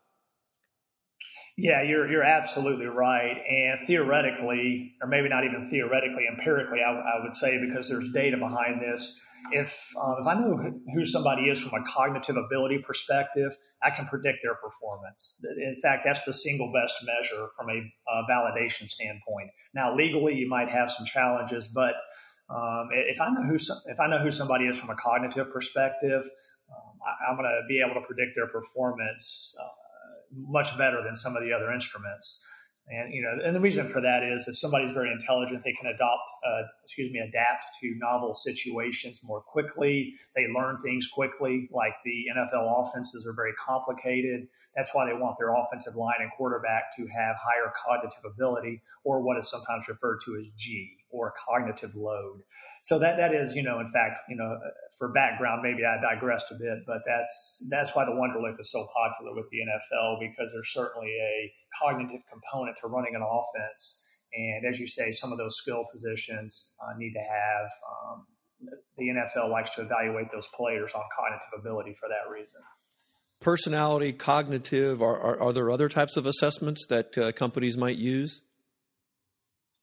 Yeah, 1.62 1.82
you're 1.82 2.10
you're 2.10 2.24
absolutely 2.24 2.86
right. 2.86 3.36
And 3.36 3.86
theoretically, 3.86 4.94
or 5.02 5.10
maybe 5.10 5.28
not 5.28 5.44
even 5.44 5.70
theoretically, 5.70 6.26
empirically, 6.32 6.80
I, 6.82 6.92
I 6.92 7.24
would 7.24 7.36
say 7.36 7.60
because 7.60 7.90
there's 7.90 8.12
data 8.14 8.38
behind 8.38 8.82
this. 8.82 9.22
If 9.52 9.92
um, 10.02 10.16
if 10.22 10.28
I 10.28 10.36
know 10.36 10.56
who 10.94 11.06
somebody 11.06 11.50
is 11.50 11.60
from 11.60 11.82
a 11.82 11.86
cognitive 11.86 12.38
ability 12.38 12.78
perspective, 12.88 13.58
I 13.84 13.90
can 13.90 14.06
predict 14.06 14.40
their 14.42 14.56
performance. 14.56 15.44
In 15.58 15.76
fact, 15.82 16.04
that's 16.06 16.24
the 16.24 16.34
single 16.34 16.72
best 16.72 16.96
measure 17.04 17.48
from 17.58 17.70
a 17.70 17.80
uh, 18.10 18.22
validation 18.30 18.88
standpoint. 18.88 19.50
Now, 19.74 19.96
legally, 19.96 20.36
you 20.36 20.48
might 20.48 20.70
have 20.70 20.90
some 20.90 21.06
challenges, 21.06 21.68
but 21.68 21.96
um, 22.50 22.90
if 22.92 23.20
I 23.20 23.30
know 23.32 23.44
who 23.44 23.56
if 23.88 24.00
I 24.00 24.08
know 24.08 24.20
who 24.20 24.32
somebody 24.32 24.66
is 24.66 24.80
from 24.80 24.92
a 24.92 24.96
cognitive 24.96 25.52
perspective, 25.52 26.24
um, 26.72 27.00
I, 27.04 27.32
am 27.32 27.38
going 27.38 27.50
to 27.50 27.68
be 27.68 27.82
able 27.86 28.00
to 28.00 28.08
predict 28.08 28.36
their 28.36 28.48
performance. 28.48 29.56
Uh, 29.60 29.89
much 30.32 30.78
better 30.78 31.02
than 31.02 31.16
some 31.16 31.36
of 31.36 31.44
the 31.44 31.54
other 31.54 31.72
instruments. 31.72 32.46
And 32.90 33.14
you 33.14 33.22
know, 33.22 33.38
and 33.46 33.56
the 33.56 33.60
reason 33.60 33.88
for 33.88 34.02
that 34.02 34.24
is 34.24 34.48
if 34.48 34.58
somebody's 34.58 34.92
very 34.92 35.12
intelligent, 35.12 35.64
they 35.64 35.74
can 35.74 35.92
adopt, 35.94 36.32
uh, 36.46 36.64
excuse 36.84 37.12
me, 37.12 37.20
adapt 37.20 37.66
to 37.82 37.94
novel 37.98 38.34
situations 38.34 39.22
more 39.24 39.42
quickly. 39.42 40.16
They 40.36 40.48
learn 40.48 40.82
things 40.84 41.08
quickly. 41.08 41.70
Like 41.72 41.94
the 42.04 42.26
NFL 42.36 42.88
offenses 42.88 43.28
are 43.28 43.34
very 43.34 43.54
complicated. 43.64 44.48
That's 44.76 44.94
why 44.94 45.06
they 45.06 45.14
want 45.14 45.38
their 45.38 45.54
offensive 45.54 45.96
line 45.96 46.18
and 46.20 46.32
quarterback 46.36 46.96
to 46.98 47.06
have 47.08 47.36
higher 47.38 47.72
cognitive 47.86 48.26
ability, 48.26 48.82
or 49.04 49.22
what 49.22 49.38
is 49.38 49.50
sometimes 49.50 49.88
referred 49.88 50.20
to 50.26 50.38
as 50.38 50.46
G, 50.58 50.90
or 51.12 51.34
cognitive 51.48 51.96
load. 51.96 52.42
So 52.82 53.00
that 53.00 53.18
that 53.18 53.34
is, 53.34 53.56
you 53.56 53.64
know, 53.64 53.80
in 53.80 53.92
fact, 53.92 54.20
you 54.30 54.38
know, 54.38 54.58
for 54.98 55.10
background, 55.12 55.62
maybe 55.64 55.84
I 55.86 56.00
digressed 56.00 56.48
a 56.52 56.56
bit, 56.56 56.80
but 56.88 57.02
that's 57.06 57.68
that's 57.70 57.96
why 57.96 58.06
the 58.06 58.12
Wonderlic 58.12 58.60
is 58.60 58.72
so 58.72 58.88
popular 58.96 59.36
with 59.36 59.50
the 59.52 59.58
NFL 59.58 60.20
because 60.20 60.52
there's 60.54 60.72
certainly 60.74 61.10
a 61.10 61.52
cognitive 61.82 62.22
component 62.32 62.78
to 62.82 62.88
running 62.88 63.16
an 63.16 63.22
offense. 63.22 64.06
And 64.34 64.66
as 64.72 64.80
you 64.80 64.88
say, 64.88 65.12
some 65.12 65.32
of 65.32 65.38
those 65.38 65.58
skill 65.58 65.86
positions 65.92 66.76
uh, 66.80 66.98
need 66.98 67.14
to 67.14 67.20
have. 67.20 67.70
Um, 67.90 68.28
the 68.98 69.06
NFL 69.06 69.50
likes 69.50 69.74
to 69.76 69.82
evaluate 69.82 70.30
those 70.32 70.48
players 70.56 70.94
on 70.94 71.02
cognitive 71.16 71.48
ability 71.58 71.96
for 72.00 72.10
that 72.10 72.30
reason. 72.30 72.60
Personality, 73.40 74.14
cognitive. 74.14 75.02
Are 75.02 75.18
are, 75.18 75.42
are 75.42 75.54
there 75.54 75.72
other 75.72 75.90
types 75.90 76.18
of 76.18 76.28
assessments 76.28 76.86
that 76.90 77.18
uh, 77.18 77.32
companies 77.32 77.78
might 77.78 77.98
use? 77.98 78.42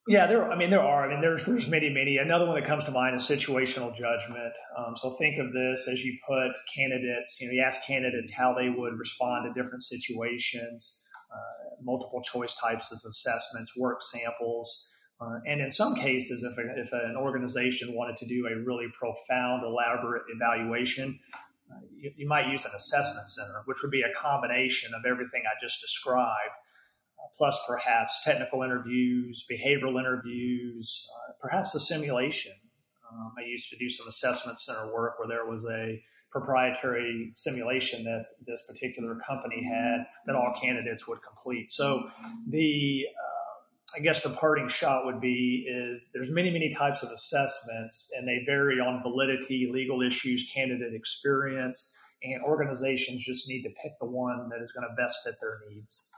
Yeah, 0.09 0.29
there. 0.29 0.51
I 0.53 0.57
mean, 0.57 0.71
there 0.71 0.83
are. 0.83 1.05
I 1.05 1.13
mean, 1.13 1.21
there's 1.21 1.45
there's 1.45 1.67
many, 1.67 1.91
many. 1.91 2.19
Another 2.19 2.47
one 2.47 2.55
that 2.61 2.69
comes 2.69 2.85
to 2.85 2.93
mind 2.93 3.17
is 3.17 3.23
situational 3.23 3.93
judgment. 3.97 4.55
Um, 4.79 4.97
so 4.97 5.15
think 5.15 5.39
of 5.39 5.53
this 5.53 5.89
as 5.91 6.05
you 6.05 6.17
put 6.27 6.53
candidates. 6.73 7.41
You 7.41 7.49
know, 7.49 7.55
you 7.55 7.63
ask 7.67 7.85
candidates 7.85 8.33
how 8.33 8.55
they 8.55 8.69
would 8.69 8.99
respond 8.99 9.53
to 9.53 9.61
different 9.61 9.83
situations, 9.83 11.03
uh, 11.33 11.75
multiple 11.83 12.23
choice 12.23 12.55
types 12.55 12.93
of 12.93 13.01
assessments, 13.05 13.77
work 13.77 14.01
samples, 14.01 14.89
uh, 15.21 15.41
and 15.47 15.61
in 15.61 15.73
some 15.73 15.97
cases, 15.97 16.45
if 16.45 16.57
a, 16.57 16.81
if 16.81 16.93
an 16.93 17.17
organization 17.17 17.95
wanted 17.95 18.17
to 18.19 18.27
do 18.27 18.47
a 18.47 18.65
really 18.65 18.87
profound, 18.93 19.65
elaborate 19.65 20.23
evaluation, 20.29 21.19
uh, 21.73 21.81
you, 21.97 22.13
you 22.17 22.29
might 22.29 22.49
use 22.49 22.65
an 22.65 22.71
assessment 22.77 23.29
center, 23.29 23.63
which 23.65 23.79
would 23.83 23.91
be 23.91 24.03
a 24.03 24.13
combination 24.15 24.93
of 24.95 25.05
everything 25.05 25.43
I 25.47 25.59
just 25.61 25.81
described 25.81 26.53
plus 27.37 27.59
perhaps 27.67 28.23
technical 28.25 28.63
interviews, 28.63 29.45
behavioral 29.51 29.99
interviews, 29.99 31.09
uh, 31.15 31.33
perhaps 31.41 31.75
a 31.75 31.81
simulation. 31.81 32.53
Um, 33.11 33.33
I 33.39 33.43
used 33.43 33.71
to 33.71 33.77
do 33.77 33.89
some 33.89 34.09
assessment 34.09 34.59
center 34.59 34.93
work 34.93 35.19
where 35.19 35.29
there 35.29 35.47
was 35.47 35.65
a 35.71 36.03
proprietary 36.31 37.31
simulation 37.35 38.05
that 38.05 38.27
this 38.47 38.63
particular 38.69 39.19
company 39.27 39.65
had 39.65 40.07
that 40.27 40.35
all 40.35 40.59
candidates 40.61 41.07
would 41.09 41.21
complete. 41.23 41.73
So 41.73 42.11
the 42.49 43.07
uh, 43.09 43.37
I 43.97 44.01
guess 44.01 44.23
the 44.23 44.31
parting 44.31 44.69
shot 44.69 45.07
would 45.07 45.21
be 45.21 45.67
is 45.69 46.11
there's 46.13 46.31
many, 46.31 46.51
many 46.51 46.73
types 46.75 47.03
of 47.03 47.11
assessments 47.11 48.11
and 48.17 48.27
they 48.27 48.43
vary 48.45 48.81
on 48.81 49.03
validity, 49.03 49.71
legal 49.73 50.03
issues, 50.03 50.51
candidate 50.53 50.93
experience, 50.93 51.97
and 52.23 52.43
organizations 52.43 53.23
just 53.25 53.49
need 53.49 53.63
to 53.63 53.71
pick 53.83 53.93
the 54.01 54.07
one 54.07 54.49
that 54.51 54.61
is 54.61 54.73
going 54.73 54.87
to 54.89 54.95
best 54.97 55.19
fit 55.25 55.37
their 55.41 55.61
needs. 55.71 56.11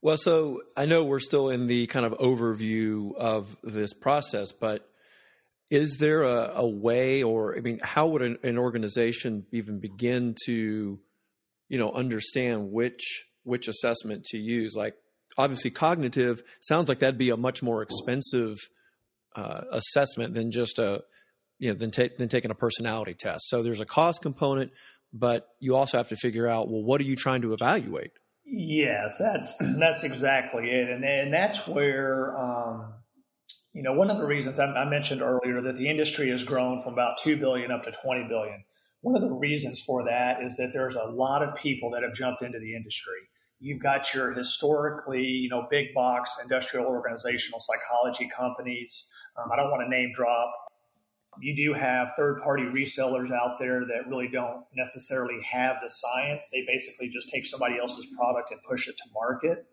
Well, 0.00 0.16
so 0.16 0.62
I 0.76 0.86
know 0.86 1.04
we're 1.04 1.18
still 1.18 1.50
in 1.50 1.66
the 1.66 1.88
kind 1.88 2.06
of 2.06 2.12
overview 2.12 3.16
of 3.16 3.56
this 3.64 3.92
process, 3.92 4.52
but 4.52 4.88
is 5.70 5.98
there 5.98 6.22
a, 6.22 6.52
a 6.54 6.68
way, 6.68 7.24
or 7.24 7.56
I 7.56 7.60
mean, 7.60 7.80
how 7.82 8.06
would 8.08 8.22
an, 8.22 8.38
an, 8.44 8.58
organization 8.58 9.44
even 9.50 9.80
begin 9.80 10.36
to, 10.46 11.00
you 11.68 11.78
know, 11.78 11.92
understand 11.92 12.70
which 12.70 13.26
which 13.42 13.66
assessment 13.66 14.24
to 14.26 14.38
use? 14.38 14.74
Like, 14.76 14.94
obviously, 15.36 15.72
cognitive 15.72 16.42
sounds 16.60 16.88
like 16.88 17.00
that'd 17.00 17.18
be 17.18 17.30
a 17.30 17.36
much 17.36 17.60
more 17.60 17.82
expensive 17.82 18.56
uh, 19.34 19.62
assessment 19.72 20.32
than 20.32 20.52
just 20.52 20.78
a, 20.78 21.02
you 21.58 21.70
know, 21.70 21.76
than, 21.76 21.90
ta- 21.90 22.14
than 22.18 22.28
taking 22.28 22.52
a 22.52 22.54
personality 22.54 23.14
test. 23.14 23.48
So 23.48 23.62
there's 23.64 23.80
a 23.80 23.86
cost 23.86 24.22
component, 24.22 24.70
but 25.12 25.48
you 25.58 25.74
also 25.74 25.98
have 25.98 26.08
to 26.08 26.16
figure 26.16 26.46
out, 26.46 26.68
well, 26.68 26.82
what 26.82 27.00
are 27.00 27.04
you 27.04 27.16
trying 27.16 27.42
to 27.42 27.52
evaluate? 27.52 28.12
Yes, 28.50 29.18
that's 29.18 29.56
that's 29.58 30.04
exactly 30.04 30.70
it, 30.70 30.88
and 30.88 31.04
and 31.04 31.32
that's 31.32 31.68
where 31.68 32.36
um, 32.38 32.94
you 33.74 33.82
know 33.82 33.92
one 33.92 34.10
of 34.10 34.18
the 34.18 34.26
reasons 34.26 34.58
I, 34.58 34.66
I 34.66 34.88
mentioned 34.88 35.20
earlier 35.22 35.60
that 35.62 35.76
the 35.76 35.88
industry 35.88 36.30
has 36.30 36.44
grown 36.44 36.82
from 36.82 36.94
about 36.94 37.18
two 37.18 37.36
billion 37.36 37.70
up 37.70 37.84
to 37.84 37.92
twenty 37.92 38.26
billion. 38.26 38.64
One 39.02 39.14
of 39.16 39.28
the 39.28 39.34
reasons 39.34 39.82
for 39.82 40.04
that 40.04 40.42
is 40.42 40.56
that 40.56 40.72
there's 40.72 40.96
a 40.96 41.04
lot 41.04 41.42
of 41.42 41.56
people 41.56 41.90
that 41.90 42.02
have 42.02 42.14
jumped 42.14 42.42
into 42.42 42.58
the 42.58 42.74
industry. 42.74 43.20
You've 43.60 43.82
got 43.82 44.14
your 44.14 44.32
historically, 44.32 45.22
you 45.24 45.50
know, 45.50 45.66
big 45.70 45.92
box 45.94 46.38
industrial 46.42 46.86
organizational 46.86 47.60
psychology 47.60 48.30
companies. 48.34 49.10
Um, 49.36 49.50
I 49.52 49.56
don't 49.56 49.70
want 49.70 49.82
to 49.84 49.90
name 49.90 50.12
drop 50.14 50.50
you 51.40 51.54
do 51.54 51.72
have 51.72 52.12
third 52.16 52.40
party 52.42 52.64
resellers 52.64 53.30
out 53.30 53.58
there 53.58 53.80
that 53.86 54.08
really 54.08 54.28
don't 54.28 54.64
necessarily 54.74 55.38
have 55.50 55.76
the 55.82 55.90
science. 55.90 56.48
They 56.52 56.64
basically 56.66 57.10
just 57.10 57.28
take 57.30 57.46
somebody 57.46 57.78
else's 57.78 58.06
product 58.16 58.50
and 58.50 58.60
push 58.68 58.88
it 58.88 58.96
to 58.96 59.04
market. 59.14 59.66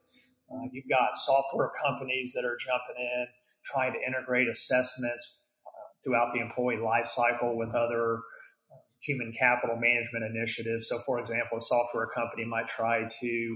Uh, 0.52 0.68
you've 0.72 0.90
got 0.90 1.18
software 1.18 1.72
companies 1.84 2.34
that 2.34 2.46
are 2.46 2.58
jumping 2.58 3.02
in, 3.02 3.26
trying 3.64 3.94
to 3.94 4.00
integrate 4.06 4.48
assessments 4.48 5.42
uh, 5.66 5.70
throughout 6.04 6.34
the 6.34 6.40
employee 6.40 6.78
life 6.78 7.08
cycle 7.08 7.58
with 7.58 7.74
other 7.74 8.18
uh, 8.72 8.78
human 9.00 9.34
capital 9.38 9.76
management 9.76 10.24
initiatives. 10.36 10.88
So, 10.88 11.00
for 11.06 11.20
example, 11.20 11.58
a 11.58 11.62
software 11.62 12.08
company 12.08 12.46
might 12.46 12.68
try 12.68 13.10
to 13.22 13.56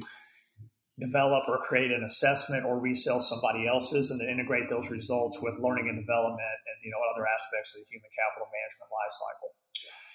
develop 1.00 1.48
or 1.48 1.58
create 1.60 1.92
an 1.92 2.04
assessment 2.04 2.66
or 2.66 2.80
resell 2.80 3.20
somebody 3.22 3.68
else's 3.68 4.12
and 4.12 4.20
then 4.20 4.30
integrate 4.30 4.70
those 4.70 4.90
results 4.90 5.42
with 5.42 5.58
learning 5.60 5.88
and 5.90 6.00
development 6.00 6.60
and 6.68 6.78
you 6.84 6.92
know 6.92 7.00
other 7.14 7.26
aspects 7.26 7.76
of 7.76 7.82
the 7.82 7.88
human 7.90 8.10
capital 8.12 8.48
management 8.52 8.90
lifecycle. 8.92 9.50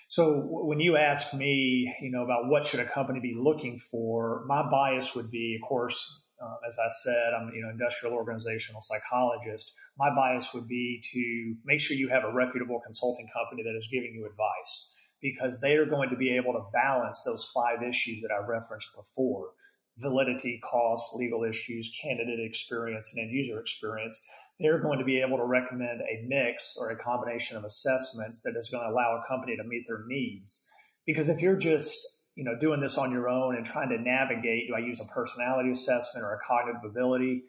So 0.08 0.66
when 0.66 0.80
you 0.80 0.96
ask 0.96 1.34
me, 1.34 1.92
you 2.00 2.12
know, 2.12 2.22
about 2.22 2.48
what 2.48 2.66
should 2.66 2.80
a 2.80 2.86
company 2.86 3.20
be 3.20 3.34
looking 3.36 3.78
for, 3.78 4.44
my 4.46 4.62
bias 4.70 5.14
would 5.14 5.30
be, 5.30 5.58
of 5.60 5.66
course, 5.66 6.20
um, 6.40 6.56
as 6.68 6.78
I 6.78 6.88
said, 7.02 7.32
I'm 7.34 7.52
you 7.54 7.62
know 7.62 7.70
industrial 7.70 8.14
organizational 8.14 8.82
psychologist. 8.82 9.72
My 9.98 10.14
bias 10.14 10.52
would 10.52 10.68
be 10.68 11.02
to 11.12 11.56
make 11.64 11.80
sure 11.80 11.96
you 11.96 12.08
have 12.08 12.24
a 12.24 12.32
reputable 12.32 12.80
consulting 12.84 13.28
company 13.32 13.62
that 13.62 13.76
is 13.76 13.88
giving 13.90 14.14
you 14.14 14.26
advice 14.26 14.94
because 15.22 15.60
they 15.60 15.76
are 15.76 15.86
going 15.86 16.10
to 16.10 16.16
be 16.16 16.36
able 16.36 16.52
to 16.52 16.64
balance 16.72 17.22
those 17.22 17.50
five 17.54 17.82
issues 17.82 18.20
that 18.22 18.30
I 18.30 18.46
referenced 18.46 18.94
before 18.94 19.50
validity, 19.98 20.60
cost, 20.64 21.14
legal 21.14 21.44
issues, 21.44 21.92
candidate 22.02 22.40
experience, 22.40 23.10
and 23.12 23.22
end 23.22 23.32
user 23.32 23.60
experience, 23.60 24.20
they're 24.60 24.80
going 24.80 24.98
to 24.98 25.04
be 25.04 25.20
able 25.20 25.36
to 25.38 25.44
recommend 25.44 26.00
a 26.00 26.26
mix 26.26 26.76
or 26.78 26.90
a 26.90 26.96
combination 26.96 27.56
of 27.56 27.64
assessments 27.64 28.42
that 28.42 28.56
is 28.56 28.70
going 28.70 28.84
to 28.84 28.90
allow 28.90 29.20
a 29.20 29.28
company 29.28 29.56
to 29.56 29.64
meet 29.64 29.84
their 29.86 30.04
needs. 30.06 30.68
Because 31.06 31.28
if 31.28 31.40
you're 31.40 31.58
just, 31.58 31.98
you 32.34 32.44
know, 32.44 32.58
doing 32.58 32.80
this 32.80 32.98
on 32.98 33.12
your 33.12 33.28
own 33.28 33.56
and 33.56 33.66
trying 33.66 33.90
to 33.90 33.98
navigate, 33.98 34.68
do 34.68 34.74
I 34.74 34.78
use 34.78 35.00
a 35.00 35.12
personality 35.12 35.70
assessment 35.70 36.24
or 36.24 36.34
a 36.34 36.38
cognitive 36.46 36.82
ability? 36.84 37.44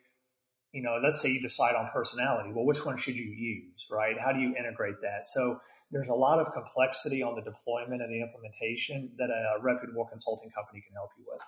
You 0.72 0.84
know, 0.84 1.00
let's 1.02 1.22
say 1.22 1.30
you 1.30 1.42
decide 1.42 1.75
on 1.75 1.90
personality. 1.94 2.52
Well, 2.54 2.66
which 2.66 2.86
one 2.86 2.98
should 2.98 3.16
you 3.16 3.25
use, 3.25 3.86
right? 3.90 4.16
How 4.20 4.34
do 4.34 4.40
you 4.40 4.56
integrate 4.58 5.02
that? 5.02 5.25
So 5.25 5.62
there's 5.92 6.10
a 6.10 6.14
lot 6.14 6.40
of 6.40 6.54
complexity 6.54 7.24
on 7.24 7.36
the 7.36 7.42
deployment 7.42 8.02
and 8.02 8.12
the 8.12 8.22
implementation 8.22 9.12
that 9.18 9.30
a 9.30 9.62
reputable 9.62 10.06
consulting 10.12 10.52
company 10.52 10.84
can 10.86 10.94
help 10.96 11.12
you 11.18 11.25
with 11.32 11.42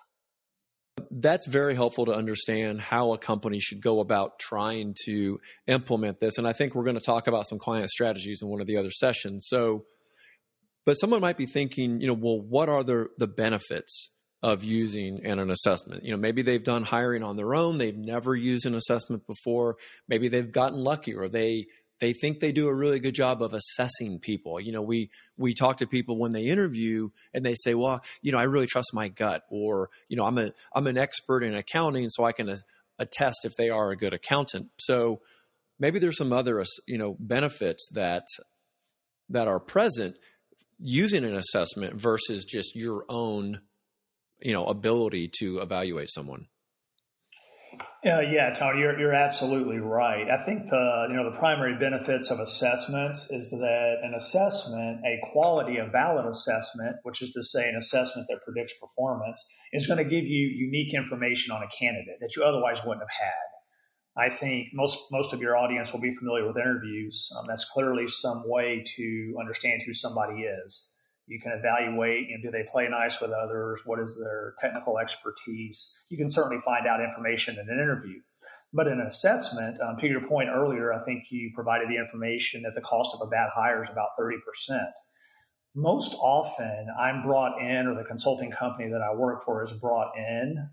that's 1.22 1.48
very 1.48 1.76
helpful 1.76 2.06
to 2.06 2.14
understand 2.14 2.82
how 2.82 3.14
a 3.14 3.18
company 3.18 3.60
should 3.60 3.82
go 3.82 4.00
about 4.00 4.40
trying 4.40 4.96
to 5.06 5.40
implement 5.68 6.20
this. 6.20 6.38
And 6.38 6.48
I 6.48 6.54
think 6.54 6.76
we're 6.76 6.84
going 6.84 7.00
to 7.00 7.02
talk 7.02 7.28
about 7.28 7.48
some 7.48 7.60
client 7.60 7.90
strategies 7.90 8.42
in 8.42 8.48
one 8.48 8.62
of 8.62 8.68
the 8.68 8.78
other 8.78 8.92
sessions. 8.92 9.48
So, 9.48 9.86
but 10.86 10.96
someone 10.96 11.22
might 11.22 11.38
be 11.38 11.46
thinking, 11.46 12.02
you 12.02 12.08
know, 12.08 12.14
well, 12.14 12.40
what 12.40 12.70
are 12.70 12.84
the, 12.84 13.08
the 13.18 13.28
benefits 13.28 14.12
of 14.42 14.64
using 14.64 15.26
an, 15.26 15.40
an 15.40 15.50
assessment? 15.50 16.04
You 16.04 16.12
know, 16.12 16.18
maybe 16.18 16.42
they've 16.42 16.64
done 16.64 16.84
hiring 16.84 17.24
on 17.24 17.36
their 17.36 17.56
own, 17.56 17.78
they've 17.78 17.98
never 17.98 18.36
used 18.36 18.66
an 18.66 18.76
assessment 18.76 19.26
before, 19.28 19.78
maybe 20.08 20.30
they've 20.30 20.52
gotten 20.52 20.80
lucky 20.80 21.16
or 21.16 21.28
they 21.28 21.68
they 22.00 22.14
think 22.14 22.40
they 22.40 22.52
do 22.52 22.68
a 22.68 22.74
really 22.74 23.00
good 23.00 23.16
job 23.16 23.42
of 23.42 23.54
assessing 23.54 24.20
people. 24.20 24.60
You 24.60 24.72
know, 24.72 24.82
we 24.82 25.10
we 25.38 25.54
talk 25.54 25.78
to 25.78 25.88
people 25.88 26.18
when 26.18 26.32
they 26.32 26.46
interview 26.46 27.10
and 27.34 27.46
they 27.46 27.56
say, 27.56 27.74
"Well, 27.74 28.02
you 28.22 28.32
know, 28.32 28.38
I 28.38 28.44
really 28.44 28.68
trust 28.68 28.94
my 28.94 29.08
gut," 29.08 29.44
or 29.50 29.90
you 30.08 30.18
know, 30.18 30.26
"I'm 30.26 30.38
a 30.38 30.52
I'm 30.74 30.88
an 30.88 30.98
expert 30.98 31.44
in 31.44 31.56
accounting, 31.56 32.10
so 32.10 32.24
I 32.24 32.32
can 32.32 32.50
uh, 32.50 32.58
attest 33.00 33.46
if 33.46 33.56
they 33.58 33.70
are 33.70 33.92
a 33.92 33.98
good 33.98 34.14
accountant." 34.14 34.68
So 34.80 35.22
maybe 35.80 36.00
there's 36.00 36.18
some 36.18 36.34
other 36.34 36.64
you 36.86 36.98
know 36.98 37.16
benefits 37.20 37.88
that 37.94 38.26
that 39.30 39.48
are 39.48 39.60
present 39.60 40.18
using 40.80 41.24
an 41.24 41.36
assessment 41.36 42.00
versus 42.00 42.46
just 42.46 42.76
your 42.76 43.06
own 43.10 43.62
you 44.40 44.54
know 44.54 44.66
ability 44.66 45.32
to 45.40 45.60
evaluate 45.60 46.10
someone. 46.12 46.48
Uh, 48.06 48.22
yeah, 48.22 48.54
Tony, 48.54 48.80
you're, 48.80 48.98
you're 49.00 49.14
absolutely 49.14 49.80
right. 49.80 50.30
I 50.30 50.44
think 50.46 50.70
the 50.70 51.08
you 51.10 51.16
know 51.16 51.30
the 51.30 51.38
primary 51.38 51.78
benefits 51.78 52.32
of 52.32 52.40
assessments 52.40 53.32
is 53.32 53.52
that 53.52 53.96
an 54.04 54.14
assessment, 54.14 55.02
a 55.06 55.20
quality, 55.32 55.78
a 55.78 55.88
valid 55.88 56.26
assessment, 56.26 56.96
which 57.04 57.22
is 57.22 57.34
to 57.34 57.44
say 57.44 57.68
an 57.68 57.76
assessment 57.76 58.28
that 58.30 58.40
predicts 58.46 58.74
performance, 58.80 59.46
is 59.74 59.88
going 59.88 59.98
to 59.98 60.06
give 60.06 60.24
you 60.24 60.48
unique 60.48 60.94
information 60.94 61.52
on 61.52 61.64
a 61.64 61.68
candidate 61.78 62.18
that 62.22 62.36
you 62.36 62.44
otherwise 62.44 62.78
wouldn't 62.86 63.02
have 63.02 63.10
had. 63.10 63.48
I 64.18 64.36
think 64.36 64.70
most 64.74 64.98
most 65.12 65.34
of 65.34 65.42
your 65.42 65.58
audience 65.58 65.92
will 65.92 66.02
be 66.02 66.16
familiar 66.16 66.48
with 66.48 66.58
interviews. 66.58 67.32
Um, 67.38 67.46
that's 67.48 67.66
clearly 67.66 68.08
some 68.08 68.44
way 68.48 68.84
to 68.96 69.36
understand 69.40 69.84
who 69.86 69.94
somebody 69.94 70.44
is. 70.44 70.88
You 71.28 71.42
can 71.42 71.52
evaluate, 71.52 72.30
you 72.30 72.38
know, 72.38 72.42
do 72.44 72.52
they 72.52 72.64
play 72.64 72.88
nice 72.90 73.20
with 73.20 73.32
others? 73.32 73.82
What 73.86 74.00
is 74.00 74.18
their 74.18 74.56
technical 74.62 74.98
expertise? 74.98 76.04
You 76.10 76.18
can 76.18 76.32
certainly 76.32 76.62
find 76.64 76.88
out 76.88 77.04
information 77.04 77.56
in 77.56 77.70
an 77.70 77.80
interview. 77.80 78.22
But 78.74 78.88
in 78.88 79.00
an 79.00 79.08
assessment, 79.08 79.80
um, 79.82 79.98
to 80.00 80.08
your 80.08 80.28
point 80.28 80.50
earlier, 80.50 80.94
I 80.94 81.04
think 81.04 81.26
you 81.30 81.52
provided 81.54 81.90
the 81.90 81.98
information 81.98 82.64
that 82.64 82.76
the 82.76 82.82
cost 82.82 83.14
of 83.14 83.26
a 83.26 83.30
bad 83.30 83.50
hire 83.54 83.84
is 83.84 83.90
about 83.92 84.10
30%. 84.20 84.40
Most 85.76 86.16
often, 86.16 86.88
I'm 87.00 87.24
brought 87.24 87.62
in, 87.62 87.88
or 87.88 87.96
the 87.96 88.08
consulting 88.08 88.52
company 88.52 88.90
that 88.92 89.02
I 89.02 89.14
work 89.14 89.44
for 89.46 89.64
is 89.64 89.72
brought 89.74 90.18
in, 90.18 90.70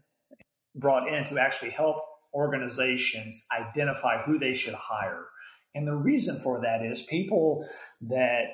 brought 0.74 1.12
in 1.12 1.24
to 1.26 1.40
actually 1.40 1.70
help 1.70 1.96
organizations 2.32 3.46
identify 3.52 4.22
who 4.22 4.38
they 4.38 4.54
should 4.54 4.74
hire. 4.74 5.26
And 5.74 5.86
the 5.86 5.94
reason 5.94 6.40
for 6.42 6.60
that 6.62 6.84
is 6.84 7.02
people 7.02 7.66
that 8.02 8.46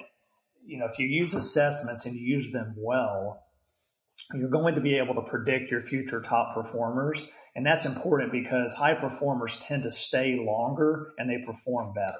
you 0.64 0.78
know, 0.78 0.86
if 0.86 0.98
you 0.98 1.06
use 1.06 1.34
assessments 1.34 2.06
and 2.06 2.14
you 2.14 2.22
use 2.22 2.52
them 2.52 2.74
well, 2.76 3.42
you're 4.34 4.50
going 4.50 4.74
to 4.74 4.80
be 4.80 4.98
able 4.98 5.14
to 5.14 5.22
predict 5.22 5.70
your 5.70 5.82
future 5.82 6.20
top 6.20 6.54
performers. 6.54 7.28
And 7.56 7.66
that's 7.66 7.84
important 7.84 8.32
because 8.32 8.72
high 8.72 8.94
performers 8.94 9.58
tend 9.60 9.82
to 9.84 9.90
stay 9.90 10.36
longer 10.36 11.12
and 11.18 11.28
they 11.28 11.44
perform 11.44 11.94
better. 11.94 12.18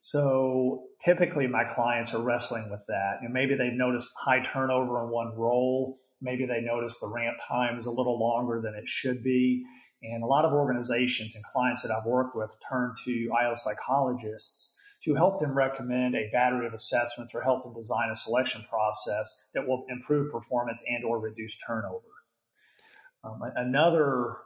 So 0.00 0.84
typically 1.04 1.46
my 1.46 1.64
clients 1.64 2.14
are 2.14 2.22
wrestling 2.22 2.70
with 2.70 2.80
that. 2.88 3.18
And 3.22 3.32
maybe 3.32 3.54
they've 3.54 3.72
noticed 3.72 4.08
high 4.16 4.40
turnover 4.40 5.04
in 5.04 5.10
one 5.10 5.36
role. 5.36 5.98
Maybe 6.22 6.46
they 6.46 6.60
notice 6.60 7.00
the 7.00 7.08
ramp 7.08 7.36
time 7.46 7.78
is 7.78 7.86
a 7.86 7.90
little 7.90 8.18
longer 8.18 8.60
than 8.62 8.74
it 8.74 8.88
should 8.88 9.22
be. 9.22 9.64
And 10.02 10.22
a 10.22 10.26
lot 10.26 10.44
of 10.44 10.52
organizations 10.52 11.34
and 11.34 11.44
clients 11.44 11.82
that 11.82 11.90
I've 11.90 12.06
worked 12.06 12.36
with 12.36 12.54
turn 12.70 12.94
to 13.04 13.30
IO 13.38 13.54
psychologists 13.56 14.78
to 15.06 15.14
help 15.14 15.38
them 15.38 15.56
recommend 15.56 16.16
a 16.16 16.28
battery 16.32 16.66
of 16.66 16.74
assessments 16.74 17.32
or 17.32 17.40
help 17.40 17.62
them 17.62 17.72
design 17.74 18.10
a 18.10 18.16
selection 18.16 18.64
process 18.68 19.44
that 19.54 19.66
will 19.66 19.84
improve 19.88 20.32
performance 20.32 20.82
and 20.88 21.04
or 21.04 21.20
reduce 21.20 21.56
turnover. 21.64 22.02
Um, 23.22 23.40
another 23.54 24.36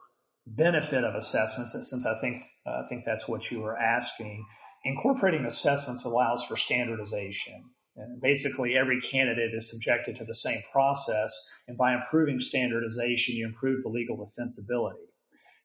benefit 0.46 1.02
of 1.02 1.14
assessments, 1.14 1.72
since 1.72 2.04
I 2.04 2.20
think 2.20 2.42
uh, 2.66 2.82
I 2.84 2.88
think 2.88 3.04
that's 3.06 3.26
what 3.26 3.50
you 3.50 3.60
were 3.60 3.76
asking, 3.76 4.44
incorporating 4.84 5.46
assessments 5.46 6.04
allows 6.04 6.44
for 6.44 6.58
standardization. 6.58 7.64
And 7.96 8.20
basically, 8.20 8.76
every 8.76 9.00
candidate 9.00 9.54
is 9.54 9.70
subjected 9.70 10.16
to 10.16 10.24
the 10.24 10.34
same 10.34 10.62
process, 10.72 11.34
and 11.68 11.76
by 11.76 11.94
improving 11.94 12.38
standardization, 12.38 13.34
you 13.34 13.46
improve 13.46 13.82
the 13.82 13.88
legal 13.88 14.16
defensibility. 14.16 15.09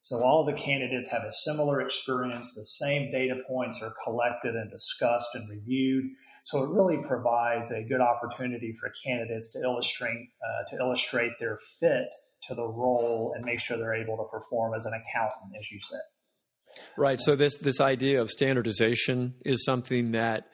So 0.05 0.21
all 0.21 0.45
the 0.45 0.53
candidates 0.53 1.09
have 1.09 1.23
a 1.23 1.31
similar 1.31 1.81
experience. 1.81 2.53
The 2.53 2.63
same 2.63 3.11
data 3.11 3.37
points 3.47 3.81
are 3.81 3.91
collected 4.03 4.53
and 4.53 4.69
discussed 4.69 5.29
and 5.33 5.49
reviewed. 5.49 6.05
So 6.43 6.61
it 6.61 6.69
really 6.69 6.99
provides 7.07 7.71
a 7.71 7.83
good 7.83 8.01
opportunity 8.01 8.71
for 8.79 8.93
candidates 9.03 9.53
to 9.53 9.63
illustrate 9.63 10.29
uh, 10.43 10.69
to 10.69 10.77
illustrate 10.77 11.31
their 11.39 11.57
fit 11.79 12.05
to 12.43 12.53
the 12.53 12.67
role 12.67 13.33
and 13.35 13.43
make 13.43 13.59
sure 13.59 13.77
they're 13.77 13.95
able 13.95 14.17
to 14.17 14.25
perform 14.31 14.75
as 14.75 14.85
an 14.85 14.93
accountant, 14.93 15.53
as 15.59 15.71
you 15.71 15.79
said. 15.81 16.83
Right. 16.95 17.19
So 17.19 17.35
this 17.35 17.57
this 17.57 17.81
idea 17.81 18.21
of 18.21 18.29
standardization 18.29 19.33
is 19.43 19.65
something 19.65 20.11
that 20.11 20.49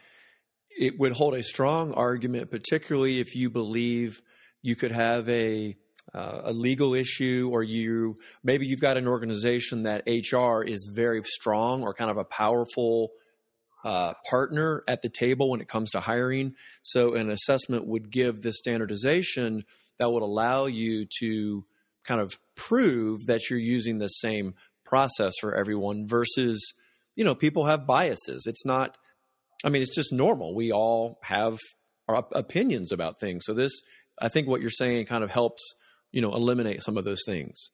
it 0.69 0.97
would 0.97 1.11
hold 1.11 1.33
a 1.33 1.43
strong 1.43 1.93
argument, 1.93 2.51
particularly 2.51 3.19
if 3.19 3.35
you 3.35 3.49
believe 3.49 4.21
you 4.61 4.77
could 4.77 4.93
have 4.93 5.27
a 5.27 5.75
uh, 6.13 6.41
a 6.43 6.53
legal 6.53 6.93
issue 6.93 7.49
or 7.51 7.63
you 7.63 8.17
maybe 8.43 8.65
you've 8.65 8.81
got 8.81 8.97
an 8.97 9.07
organization 9.07 9.83
that 9.83 10.03
HR 10.07 10.63
is 10.63 10.89
very 10.93 11.21
strong 11.25 11.83
or 11.83 11.93
kind 11.93 12.11
of 12.11 12.17
a 12.17 12.25
powerful 12.25 13.11
uh, 13.83 14.13
partner 14.29 14.83
at 14.87 15.01
the 15.01 15.09
table 15.09 15.49
when 15.49 15.61
it 15.61 15.67
comes 15.67 15.91
to 15.91 15.99
hiring. 15.99 16.53
So 16.83 17.15
an 17.15 17.31
assessment 17.31 17.87
would 17.87 18.11
give 18.11 18.41
this 18.41 18.57
standardization 18.57 19.63
that 19.97 20.11
would 20.11 20.23
allow 20.23 20.65
you 20.65 21.07
to 21.19 21.65
kind 22.03 22.21
of 22.21 22.33
prove 22.55 23.25
that 23.27 23.49
you're 23.49 23.59
using 23.59 23.99
the 23.99 24.07
same 24.07 24.55
process 24.85 25.33
for 25.39 25.55
everyone 25.55 26.07
versus 26.07 26.73
you 27.15 27.23
know 27.23 27.35
people 27.35 27.65
have 27.65 27.87
biases. 27.87 28.45
It's 28.47 28.65
not 28.65 28.97
I 29.63 29.69
mean 29.69 29.81
it's 29.81 29.95
just 29.95 30.11
normal. 30.11 30.55
We 30.55 30.71
all 30.71 31.19
have 31.23 31.57
our 32.07 32.25
opinions 32.33 32.91
about 32.91 33.19
things. 33.19 33.45
So 33.45 33.53
this 33.53 33.71
I 34.19 34.29
think 34.29 34.47
what 34.47 34.61
you're 34.61 34.69
saying 34.69 35.05
kind 35.05 35.23
of 35.23 35.31
helps 35.31 35.61
you 36.11 36.21
know 36.21 36.33
eliminate 36.33 36.81
some 36.81 36.97
of 36.97 37.05
those 37.05 37.23
things 37.25 37.71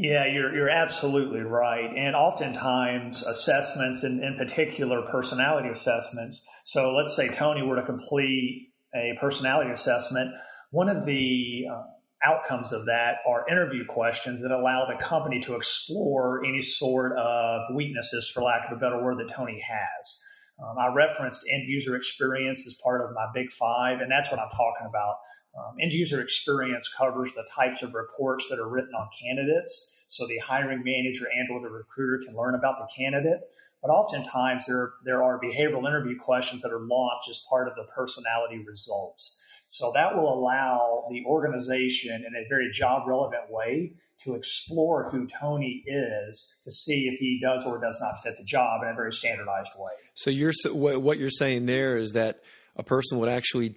yeah, 0.00 0.24
you're 0.32 0.54
you're 0.54 0.70
absolutely 0.70 1.40
right. 1.40 1.90
And 1.94 2.16
oftentimes 2.16 3.22
assessments 3.22 4.02
and 4.02 4.24
in 4.24 4.38
particular 4.38 5.02
personality 5.10 5.68
assessments. 5.68 6.48
So 6.64 6.92
let's 6.92 7.14
say 7.14 7.28
Tony 7.28 7.62
were 7.62 7.76
to 7.76 7.84
complete 7.84 8.72
a 8.94 9.18
personality 9.20 9.72
assessment. 9.72 10.32
One 10.70 10.88
of 10.88 11.04
the 11.04 11.66
uh, 11.70 11.82
outcomes 12.24 12.72
of 12.72 12.86
that 12.86 13.16
are 13.28 13.46
interview 13.50 13.84
questions 13.84 14.40
that 14.40 14.50
allow 14.50 14.86
the 14.86 15.04
company 15.04 15.40
to 15.42 15.56
explore 15.56 16.46
any 16.46 16.62
sort 16.62 17.18
of 17.18 17.74
weaknesses, 17.74 18.30
for 18.32 18.42
lack 18.42 18.70
of 18.70 18.78
a 18.78 18.80
better 18.80 19.02
word, 19.02 19.18
that 19.18 19.28
Tony 19.28 19.60
has. 19.60 20.24
Um, 20.62 20.78
I 20.78 20.94
referenced 20.94 21.44
end 21.50 21.68
user 21.68 21.96
experience 21.96 22.66
as 22.66 22.74
part 22.82 23.02
of 23.02 23.14
my 23.14 23.26
big 23.34 23.52
five, 23.52 24.00
and 24.00 24.10
that's 24.10 24.30
what 24.30 24.40
I'm 24.40 24.50
talking 24.50 24.86
about. 24.88 25.16
Um, 25.56 25.76
end 25.80 25.92
user 25.92 26.20
experience 26.20 26.88
covers 26.88 27.34
the 27.34 27.44
types 27.54 27.82
of 27.82 27.94
reports 27.94 28.48
that 28.50 28.58
are 28.58 28.68
written 28.68 28.94
on 28.94 29.08
candidates. 29.20 29.96
So 30.06 30.26
the 30.26 30.38
hiring 30.38 30.82
manager 30.84 31.26
and 31.26 31.50
or 31.50 31.60
the 31.60 31.68
recruiter 31.68 32.24
can 32.24 32.36
learn 32.36 32.54
about 32.54 32.78
the 32.78 32.88
candidate. 32.96 33.40
But 33.82 33.88
oftentimes 33.88 34.66
there, 34.66 34.92
there 35.04 35.22
are 35.22 35.40
behavioral 35.40 35.86
interview 35.86 36.18
questions 36.18 36.62
that 36.62 36.72
are 36.72 36.80
launched 36.80 37.30
as 37.30 37.44
part 37.48 37.66
of 37.66 37.74
the 37.76 37.84
personality 37.94 38.64
results. 38.66 39.42
So 39.66 39.92
that 39.94 40.16
will 40.16 40.34
allow 40.34 41.06
the 41.10 41.24
organization 41.26 42.24
in 42.26 42.34
a 42.34 42.48
very 42.48 42.70
job 42.72 43.06
relevant 43.06 43.50
way 43.50 43.92
to 44.24 44.34
explore 44.34 45.08
who 45.10 45.28
Tony 45.28 45.84
is 45.86 46.56
to 46.64 46.72
see 46.72 47.06
if 47.06 47.20
he 47.20 47.40
does 47.40 47.64
or 47.64 47.80
does 47.80 47.98
not 48.00 48.20
fit 48.20 48.36
the 48.36 48.42
job 48.42 48.82
in 48.82 48.88
a 48.88 48.94
very 48.94 49.12
standardized 49.12 49.70
way. 49.78 49.92
So 50.14 50.30
you're 50.30 50.52
what 50.72 51.18
you're 51.18 51.30
saying 51.30 51.66
there 51.66 51.96
is 51.96 52.12
that 52.12 52.40
a 52.74 52.82
person 52.82 53.18
would 53.18 53.28
actually 53.28 53.76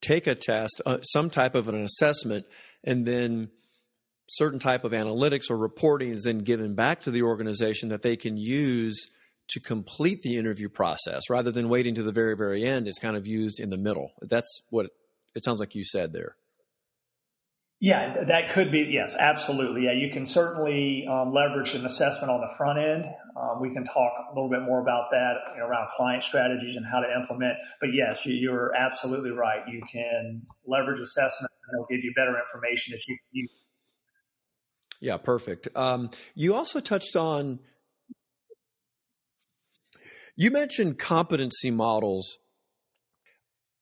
take 0.00 0.26
a 0.26 0.34
test, 0.34 0.80
uh, 0.86 1.00
some 1.02 1.30
type 1.30 1.54
of 1.54 1.68
an 1.68 1.82
assessment, 1.82 2.46
and 2.84 3.06
then 3.06 3.50
certain 4.28 4.58
type 4.58 4.84
of 4.84 4.92
analytics 4.92 5.50
or 5.50 5.56
reporting 5.56 6.14
is 6.14 6.24
then 6.24 6.38
given 6.38 6.74
back 6.74 7.02
to 7.02 7.10
the 7.10 7.22
organization 7.22 7.88
that 7.88 8.02
they 8.02 8.16
can 8.16 8.36
use 8.36 9.06
to 9.48 9.60
complete 9.60 10.20
the 10.20 10.36
interview 10.36 10.68
process 10.68 11.22
rather 11.30 11.50
than 11.50 11.70
waiting 11.70 11.94
to 11.94 12.02
the 12.02 12.12
very 12.12 12.36
very 12.36 12.64
end. 12.64 12.86
It's 12.86 12.98
kind 12.98 13.16
of 13.16 13.26
used 13.26 13.58
in 13.60 13.70
the 13.70 13.78
middle. 13.78 14.12
That's 14.20 14.62
what 14.70 14.86
it, 14.86 14.92
it 15.34 15.44
sounds 15.44 15.60
like 15.60 15.74
you 15.74 15.84
said 15.84 16.12
there 16.12 16.36
yeah, 17.80 18.24
that 18.24 18.50
could 18.50 18.72
be, 18.72 18.88
yes, 18.90 19.14
absolutely. 19.16 19.84
Yeah, 19.84 19.92
you 19.92 20.12
can 20.12 20.26
certainly 20.26 21.06
um, 21.08 21.32
leverage 21.32 21.74
an 21.74 21.86
assessment 21.86 22.28
on 22.28 22.40
the 22.40 22.52
front 22.56 22.80
end. 22.80 23.04
Um, 23.40 23.60
we 23.60 23.72
can 23.72 23.84
talk 23.84 24.12
a 24.32 24.34
little 24.34 24.50
bit 24.50 24.62
more 24.62 24.80
about 24.80 25.10
that 25.12 25.34
you 25.54 25.60
know, 25.60 25.66
around 25.66 25.88
client 25.90 26.24
strategies 26.24 26.74
and 26.74 26.84
how 26.84 26.98
to 26.98 27.06
implement. 27.20 27.54
But 27.80 27.90
yes, 27.94 28.26
you, 28.26 28.52
are 28.52 28.74
absolutely 28.74 29.30
right. 29.30 29.60
You 29.68 29.80
can 29.92 30.42
leverage 30.66 30.98
assessment 30.98 31.52
and 31.68 31.78
it'll 31.78 31.86
give 31.86 32.02
you 32.02 32.12
better 32.16 32.36
information 32.40 32.92
that 32.92 33.06
you 33.06 33.16
can 33.16 33.28
use. 33.30 33.50
Yeah, 35.00 35.16
perfect. 35.18 35.68
Um, 35.76 36.10
you 36.34 36.56
also 36.56 36.80
touched 36.80 37.14
on, 37.14 37.60
you 40.34 40.50
mentioned 40.50 40.98
competency 40.98 41.70
models 41.70 42.38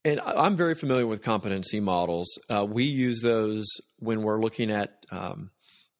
and 0.06 0.20
I'm 0.20 0.56
very 0.56 0.76
familiar 0.76 1.04
with 1.04 1.20
competency 1.20 1.80
models. 1.80 2.28
Uh, 2.48 2.64
we 2.64 2.84
use 2.84 3.20
those 3.22 3.66
when 3.98 4.22
we're 4.22 4.40
looking 4.40 4.70
at 4.70 5.04
um, 5.10 5.50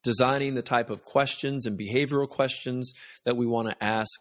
designing 0.05 0.55
the 0.55 0.63
type 0.63 0.91
of 0.91 1.03
questions 1.03 1.67
and 1.67 1.77
behavioral 1.77 2.29
questions 2.29 2.93
that 3.25 3.37
we 3.37 3.47
want 3.47 3.69
to 3.69 3.85
ask 3.85 4.13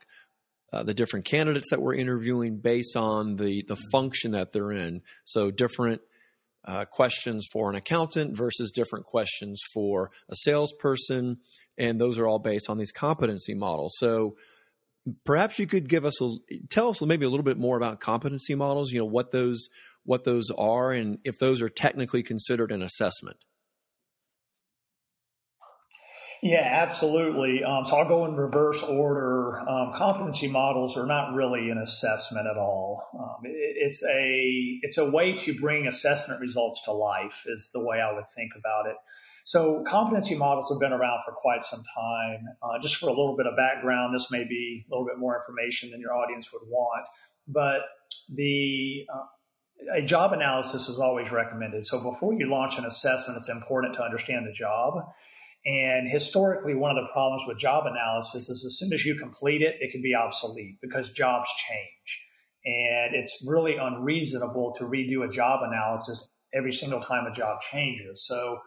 uh, 0.73 0.81
the 0.81 0.95
different 0.95 1.25
candidates 1.25 1.69
that 1.69 1.83
we're 1.83 1.93
interviewing 1.93 2.57
based 2.57 2.97
on 2.97 3.35
the 3.35 3.63
the 3.67 3.77
function 3.91 4.31
that 4.31 4.51
they're 4.51 4.71
in. 4.71 5.03
So 5.23 5.51
different 5.51 6.01
uh, 6.65 6.85
questions 6.85 7.45
for 7.53 7.69
an 7.69 7.75
accountant 7.75 8.35
versus 8.35 8.71
different 8.71 9.05
questions 9.05 9.61
for 9.71 10.09
a 10.29 10.35
salesperson, 10.35 11.37
and 11.77 12.01
those 12.01 12.17
are 12.17 12.25
all 12.25 12.39
based 12.39 12.71
on 12.71 12.79
these 12.79 12.91
competency 12.91 13.53
models. 13.53 13.93
So 13.99 14.35
perhaps 15.25 15.59
you 15.59 15.67
could 15.67 15.89
give 15.89 16.05
us 16.05 16.21
a 16.21 16.35
tell 16.69 16.89
us 16.89 17.01
maybe 17.01 17.25
a 17.25 17.29
little 17.29 17.43
bit 17.43 17.57
more 17.57 17.77
about 17.77 17.99
competency 17.99 18.55
models. 18.55 18.91
You 18.91 18.99
know 18.99 19.05
what 19.05 19.31
those 19.31 19.69
what 20.03 20.23
those 20.23 20.49
are, 20.57 20.91
and 20.91 21.17
if 21.23 21.39
those 21.39 21.61
are 21.61 21.69
technically 21.69 22.23
considered 22.23 22.71
an 22.71 22.81
assessment. 22.81 23.37
Yeah, 26.43 26.61
absolutely. 26.61 27.63
Um, 27.63 27.85
so 27.85 27.97
I'll 27.97 28.07
go 28.07 28.25
in 28.25 28.35
reverse 28.35 28.83
order. 28.83 29.67
Um, 29.67 29.93
competency 29.95 30.47
models 30.47 30.95
are 30.95 31.07
not 31.07 31.33
really 31.33 31.71
an 31.71 31.79
assessment 31.79 32.45
at 32.45 32.55
all. 32.55 33.01
Um, 33.17 33.45
it, 33.45 33.77
it's 33.77 34.03
a 34.03 34.79
it's 34.83 34.99
a 34.99 35.09
way 35.09 35.37
to 35.37 35.59
bring 35.59 35.87
assessment 35.87 36.41
results 36.41 36.83
to 36.85 36.91
life. 36.91 37.45
Is 37.47 37.71
the 37.73 37.83
way 37.83 37.99
I 37.99 38.13
would 38.13 38.27
think 38.35 38.51
about 38.55 38.85
it. 38.85 38.95
So 39.45 39.83
competency 39.87 40.35
models 40.35 40.69
have 40.69 40.79
been 40.79 40.91
around 40.91 41.21
for 41.23 41.31
quite 41.31 41.63
some 41.63 41.83
time. 41.95 42.45
Uh, 42.61 42.79
just 42.81 42.97
for 42.97 43.07
a 43.07 43.11
little 43.11 43.37
bit 43.37 43.47
of 43.47 43.55
background, 43.55 44.13
this 44.13 44.29
may 44.29 44.43
be 44.43 44.85
a 44.85 44.93
little 44.93 45.05
bit 45.05 45.17
more 45.17 45.35
information 45.37 45.91
than 45.91 46.01
your 46.01 46.13
audience 46.13 46.51
would 46.51 46.67
want, 46.67 47.07
but 47.47 47.81
the 48.29 49.05
uh, 49.13 49.97
a 49.97 50.01
job 50.01 50.33
analysis 50.33 50.89
is 50.89 50.99
always 50.99 51.31
recommended. 51.31 51.85
So 51.85 52.01
before 52.01 52.33
you 52.33 52.49
launch 52.49 52.77
an 52.77 52.85
assessment, 52.85 53.37
it's 53.37 53.49
important 53.49 53.95
to 53.95 54.03
understand 54.03 54.45
the 54.45 54.53
job 54.53 54.95
and 55.65 56.07
historically, 56.07 56.75
one 56.75 56.95
of 56.95 57.03
the 57.03 57.11
problems 57.11 57.43
with 57.47 57.57
job 57.57 57.87
analysis 57.87 58.49
is 58.49 58.63
as 58.65 58.77
soon 58.77 58.93
as 58.93 59.03
you 59.03 59.15
complete 59.15 59.63
it, 59.63 59.75
it 59.79 59.91
can 59.91 60.01
be 60.01 60.13
obsolete 60.13 60.77
because 60.79 61.11
jobs 61.11 61.49
change. 61.67 62.21
And 62.65 63.15
it's 63.15 63.43
really 63.47 63.77
unreasonable 63.77 64.73
to 64.77 64.85
redo 64.85 65.27
a 65.27 65.31
job 65.31 65.61
analysis 65.63 66.27
every 66.53 66.71
single 66.71 67.01
time 67.01 67.25
a 67.25 67.35
job 67.35 67.61
changes. 67.61 68.25
So, 68.27 68.59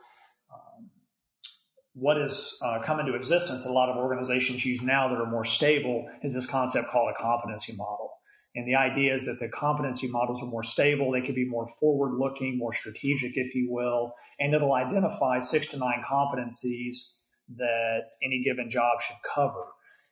what 2.00 2.16
has 2.16 2.56
uh, 2.62 2.80
come 2.84 3.00
into 3.00 3.14
existence 3.14 3.66
a 3.66 3.72
lot 3.72 3.88
of 3.88 3.96
organizations 3.96 4.64
use 4.64 4.82
now 4.82 5.08
that 5.08 5.20
are 5.20 5.30
more 5.30 5.44
stable 5.44 6.08
is 6.22 6.32
this 6.32 6.46
concept 6.46 6.90
called 6.90 7.10
a 7.10 7.20
competency 7.20 7.74
model. 7.74 8.10
And 8.54 8.66
the 8.66 8.76
idea 8.76 9.14
is 9.14 9.26
that 9.26 9.40
the 9.40 9.48
competency 9.48 10.08
models 10.08 10.42
are 10.42 10.46
more 10.46 10.64
stable. 10.64 11.10
They 11.10 11.20
can 11.20 11.34
be 11.34 11.44
more 11.44 11.68
forward 11.80 12.16
looking, 12.18 12.56
more 12.56 12.72
strategic, 12.72 13.32
if 13.36 13.54
you 13.54 13.68
will, 13.70 14.14
and 14.38 14.54
it'll 14.54 14.74
identify 14.74 15.38
six 15.40 15.68
to 15.68 15.76
nine 15.76 16.02
competencies 16.08 17.14
that 17.56 18.02
any 18.22 18.42
given 18.44 18.70
job 18.70 19.02
should 19.02 19.16
cover. 19.34 19.64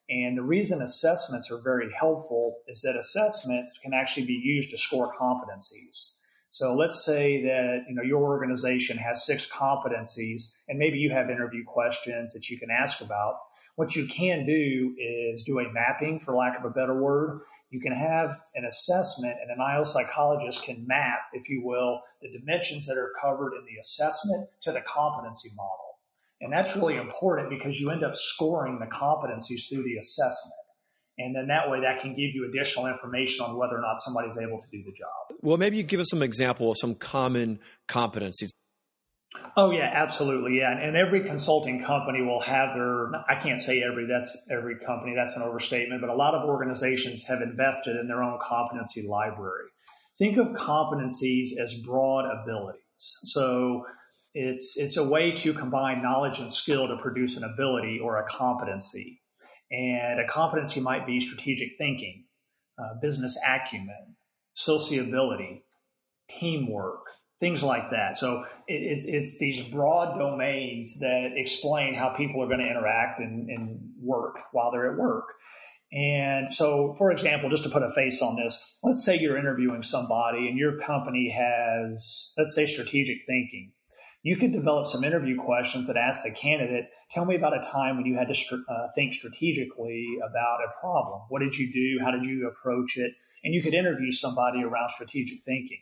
And 0.09 0.37
the 0.37 0.43
reason 0.43 0.83
assessments 0.83 1.51
are 1.51 1.61
very 1.63 1.93
helpful 1.93 2.57
is 2.69 2.83
that 2.83 2.97
assessments 2.97 3.79
can 3.83 3.95
actually 3.95 4.27
be 4.27 4.41
used 4.43 4.71
to 4.71 4.79
score 4.79 5.13
competencies. 5.15 6.15
So 6.57 6.73
let's 6.73 7.05
say 7.05 7.43
that, 7.43 7.85
you 7.87 7.95
know, 7.95 8.03
your 8.03 8.23
organization 8.23 8.97
has 8.97 9.27
six 9.27 9.47
competencies 9.47 10.55
and 10.67 10.79
maybe 10.79 10.97
you 10.97 11.11
have 11.11 11.29
interview 11.29 11.63
questions 11.67 12.33
that 12.33 12.49
you 12.49 12.59
can 12.59 12.71
ask 12.71 13.03
about. 13.03 13.35
What 13.75 13.95
you 13.95 14.07
can 14.07 14.47
do 14.47 14.95
is 14.97 15.43
do 15.43 15.59
a 15.59 15.71
mapping, 15.71 16.19
for 16.19 16.35
lack 16.35 16.59
of 16.59 16.65
a 16.65 16.71
better 16.71 16.99
word. 16.99 17.43
You 17.69 17.79
can 17.83 17.93
have 17.93 18.41
an 18.55 18.65
assessment, 18.65 19.37
and 19.43 19.51
an 19.51 19.61
IO 19.61 19.85
psychologist 19.85 20.63
can 20.63 20.87
map, 20.87 21.19
if 21.35 21.51
you 21.51 21.61
will, 21.63 22.01
the 22.23 22.33
dimensions 22.33 22.87
that 22.87 22.97
are 22.97 23.13
covered 23.21 23.53
in 23.53 23.67
the 23.67 23.79
assessment 23.79 24.49
to 24.63 24.73
the 24.73 24.81
competency 24.81 25.51
model. 25.55 25.99
And 26.41 26.55
that's 26.55 26.75
really 26.75 26.97
important 26.97 27.51
because 27.51 27.79
you 27.79 27.91
end 27.91 28.03
up 28.03 28.17
scoring 28.17 28.79
the 28.79 28.87
competencies 28.87 29.69
through 29.69 29.83
the 29.83 29.99
assessment. 29.99 30.55
And 31.19 31.35
then 31.35 31.47
that 31.49 31.71
way 31.71 31.81
that 31.81 32.03
can 32.03 32.11
give 32.11 32.35
you 32.35 32.49
additional 32.49 32.87
information 32.87 33.45
on 33.45 33.57
whether 33.57 33.77
or 33.77 33.81
not 33.81 33.99
somebody's 33.99 34.37
able 34.37 34.61
to 34.61 34.67
do 34.71 34.83
the 34.85 34.93
job. 34.93 35.39
Well, 35.41 35.57
maybe 35.57 35.79
you 35.79 35.83
give 35.83 36.01
us 36.01 36.11
some 36.11 36.23
example 36.23 36.71
of 36.71 36.77
some 36.79 36.95
common 36.95 37.59
competencies. 37.89 38.51
Oh 39.57 39.71
yeah, 39.71 39.91
absolutely. 39.95 40.59
Yeah. 40.59 40.77
And 40.79 40.97
every 40.97 41.25
consulting 41.25 41.83
company 41.83 42.21
will 42.21 42.43
have 42.43 42.75
their, 42.75 43.11
I 43.29 43.41
can't 43.43 43.61
say 43.61 43.83
every, 43.83 44.07
that's 44.07 44.37
every 44.51 44.77
company. 44.85 45.15
That's 45.17 45.37
an 45.37 45.43
overstatement, 45.43 46.03
but 46.03 46.11
a 46.11 46.15
lot 46.15 46.35
of 46.35 46.47
organizations 46.47 47.25
have 47.29 47.41
invested 47.41 47.97
in 47.97 48.07
their 48.09 48.23
own 48.23 48.39
competency 48.43 49.07
library. 49.09 49.69
Think 50.19 50.37
of 50.37 50.49
competencies 50.49 51.59
as 51.59 51.75
broad 51.87 52.27
abilities. 52.27 52.83
So 52.99 53.87
it's, 54.35 54.77
it's 54.77 54.99
a 54.99 55.09
way 55.09 55.33
to 55.33 55.55
combine 55.55 56.03
knowledge 56.03 56.39
and 56.39 56.53
skill 56.53 56.89
to 56.89 56.97
produce 56.99 57.39
an 57.39 57.45
ability 57.45 58.01
or 58.03 58.19
a 58.19 58.27
competency. 58.29 59.21
And 59.71 60.21
a 60.21 60.29
competency 60.29 60.81
might 60.81 61.07
be 61.07 61.21
strategic 61.21 61.77
thinking, 61.77 62.25
uh, 62.79 63.01
business 63.01 63.39
acumen, 63.47 64.17
sociability, 64.55 65.65
teamwork, 66.31 67.07
things 67.41 67.63
like 67.63 67.91
that. 67.91 68.17
So 68.17 68.45
it's, 68.67 69.07
it's 69.07 69.39
these 69.39 69.63
broad 69.69 70.19
domains 70.19 71.01
that 71.01 71.33
explain 71.37 71.95
how 71.95 72.11
people 72.11 72.43
are 72.43 72.47
going 72.47 72.61
to 72.61 72.67
interact 72.67 73.21
and, 73.21 73.51
and 73.51 73.81
work 74.01 74.37
while 74.53 74.71
they're 74.71 74.93
at 74.93 74.99
work. 74.99 75.25
And 75.93 76.53
so, 76.53 76.95
for 76.99 77.13
example, 77.13 77.49
just 77.49 77.65
to 77.65 77.71
put 77.71 77.83
a 77.83 77.93
face 77.93 78.21
on 78.21 78.37
this, 78.37 78.63
let's 78.83 79.05
say 79.05 79.19
you're 79.19 79.39
interviewing 79.39 79.83
somebody 79.83 80.49
and 80.49 80.59
your 80.59 80.81
company 80.81 81.31
has, 81.31 82.33
let's 82.37 82.55
say, 82.55 82.67
strategic 82.67 83.25
thinking. 83.25 83.73
You 84.27 84.37
could 84.37 84.51
develop 84.51 84.89
some 84.89 85.05
interview 85.05 85.37
questions 85.37 85.87
that 85.87 85.97
ask 85.97 86.25
the 86.25 86.33
candidate, 86.33 86.87
tell 87.13 87.25
me 87.25 87.37
about 87.37 87.57
a 87.57 87.71
time 87.71 87.97
when 87.97 88.07
you 88.07 88.17
had 88.17 88.27
to 88.27 88.65
uh, 88.69 88.89
think 88.93 89.13
strategically 89.13 90.05
about 90.19 90.65
a 90.65 90.81
problem. 90.81 91.21
What 91.29 91.43
did 91.43 91.55
you 91.55 91.73
do? 91.73 92.05
How 92.05 92.11
did 92.11 92.25
you 92.25 92.49
approach 92.49 92.97
it? 92.97 93.13
And 93.45 93.55
you 93.55 93.63
could 93.63 93.73
interview 93.73 94.11
somebody 94.11 94.65
around 94.65 94.89
strategic 94.89 95.45
thinking. 95.45 95.79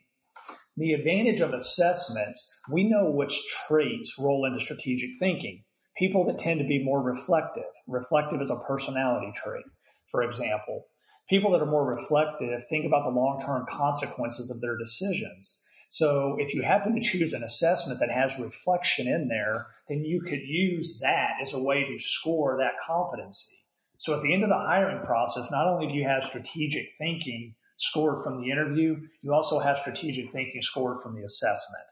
The 0.76 0.92
advantage 0.92 1.40
of 1.40 1.54
assessments, 1.54 2.60
we 2.70 2.86
know 2.86 3.12
which 3.12 3.48
traits 3.66 4.18
roll 4.18 4.44
into 4.44 4.60
strategic 4.60 5.12
thinking. 5.18 5.64
People 5.96 6.26
that 6.26 6.38
tend 6.38 6.60
to 6.60 6.66
be 6.66 6.84
more 6.84 7.00
reflective. 7.00 7.64
Reflective 7.88 8.42
is 8.42 8.50
a 8.50 8.56
personality 8.56 9.32
trait, 9.34 9.64
for 10.10 10.22
example. 10.22 10.84
People 11.30 11.52
that 11.52 11.62
are 11.62 11.70
more 11.70 11.86
reflective 11.86 12.62
think 12.68 12.84
about 12.84 13.04
the 13.04 13.18
long-term 13.18 13.64
consequences 13.70 14.50
of 14.50 14.60
their 14.60 14.76
decisions. 14.76 15.64
So 15.94 16.38
if 16.40 16.54
you 16.54 16.62
happen 16.62 16.96
to 16.96 17.00
choose 17.00 17.34
an 17.34 17.44
assessment 17.44 18.00
that 18.00 18.10
has 18.10 18.36
reflection 18.40 19.06
in 19.06 19.28
there, 19.28 19.68
then 19.88 20.04
you 20.04 20.22
could 20.22 20.42
use 20.42 20.98
that 20.98 21.34
as 21.40 21.54
a 21.54 21.62
way 21.62 21.84
to 21.84 22.00
score 22.00 22.58
that 22.58 22.80
competency. 22.84 23.54
So 23.98 24.16
at 24.16 24.22
the 24.24 24.34
end 24.34 24.42
of 24.42 24.48
the 24.48 24.58
hiring 24.58 25.06
process, 25.06 25.52
not 25.52 25.68
only 25.68 25.86
do 25.86 25.92
you 25.92 26.02
have 26.02 26.24
strategic 26.24 26.94
thinking, 26.98 27.54
scored 27.76 28.24
from 28.24 28.40
the 28.40 28.50
interview. 28.50 28.96
You 29.22 29.34
also 29.34 29.60
have 29.60 29.78
strategic 29.78 30.32
thinking 30.32 30.62
scored 30.62 31.00
from 31.00 31.14
the 31.14 31.22
assessment. 31.22 31.84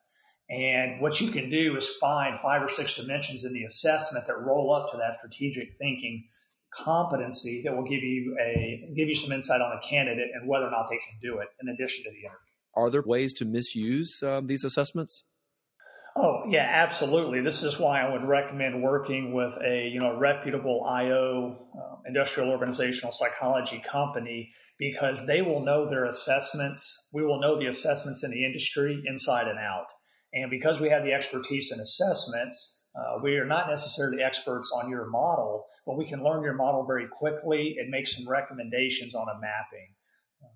And 0.51 1.01
what 1.01 1.21
you 1.21 1.31
can 1.31 1.49
do 1.49 1.77
is 1.77 1.89
find 2.01 2.41
five 2.43 2.61
or 2.61 2.69
six 2.69 2.97
dimensions 2.97 3.45
in 3.45 3.53
the 3.53 3.67
assessment 3.67 4.27
that 4.27 4.41
roll 4.41 4.75
up 4.75 4.91
to 4.91 4.97
that 4.97 5.21
strategic 5.21 5.75
thinking 5.75 6.27
competency 6.75 7.63
that 7.63 7.77
will 7.77 7.89
give 7.89 8.03
you 8.03 8.37
a 8.41 8.93
give 8.97 9.07
you 9.07 9.15
some 9.15 9.31
insight 9.31 9.61
on 9.61 9.79
a 9.79 9.89
candidate 9.89 10.31
and 10.35 10.49
whether 10.49 10.67
or 10.67 10.73
not 10.73 10.89
they 10.91 10.99
can 10.99 11.21
do 11.23 11.39
it 11.39 11.51
in 11.61 11.69
addition 11.69 12.03
to 12.03 12.11
the 12.11 12.19
interview. 12.19 12.52
Are 12.75 12.91
there 12.91 13.03
ways 13.03 13.33
to 13.35 13.45
misuse 13.45 14.23
uh, 14.23 14.41
these 14.45 14.65
assessments? 14.65 15.25
Oh 16.15 16.43
yeah, 16.49 16.69
absolutely. 16.71 17.41
This 17.41 17.63
is 17.63 17.79
why 17.79 18.03
I 18.03 18.13
would 18.13 18.25
recommend 18.25 18.83
working 18.83 19.33
with 19.33 19.57
a 19.65 19.89
you 19.89 20.01
know 20.01 20.19
reputable 20.19 20.85
IO 20.85 21.57
uh, 21.75 21.97
industrial 22.07 22.51
organizational 22.51 23.13
psychology 23.13 23.83
company 23.91 24.53
because 24.79 25.27
they 25.27 25.41
will 25.43 25.65
know 25.65 25.89
their 25.89 26.05
assessments. 26.05 27.09
We 27.15 27.25
will 27.25 27.41
know 27.41 27.59
the 27.59 27.67
assessments 27.67 28.25
in 28.25 28.31
the 28.31 28.45
industry 28.45 29.03
inside 29.07 29.49
and 29.49 29.59
out. 29.59 29.87
And 30.35 30.51
because 30.51 30.81
we 30.81 30.91
have 30.91 31.05
the 31.05 31.13
expertise 31.13 31.73
in 31.73 31.81
assessments, 31.81 32.87
uh, 32.97 33.21
we 33.23 33.37
are 33.37 33.47
not 33.47 33.69
necessarily 33.69 34.23
experts 34.23 34.73
on 34.75 34.91
your 34.91 35.07
model, 35.07 35.67
but 35.87 35.97
we 35.97 36.09
can 36.09 36.25
learn 36.25 36.43
your 36.43 36.55
model 36.55 36.85
very 36.85 37.07
quickly 37.09 37.77
and 37.79 37.91
make 37.91 38.09
some 38.09 38.29
recommendations 38.29 39.15
on 39.15 39.29
a 39.29 39.41
mapping. 39.41 39.95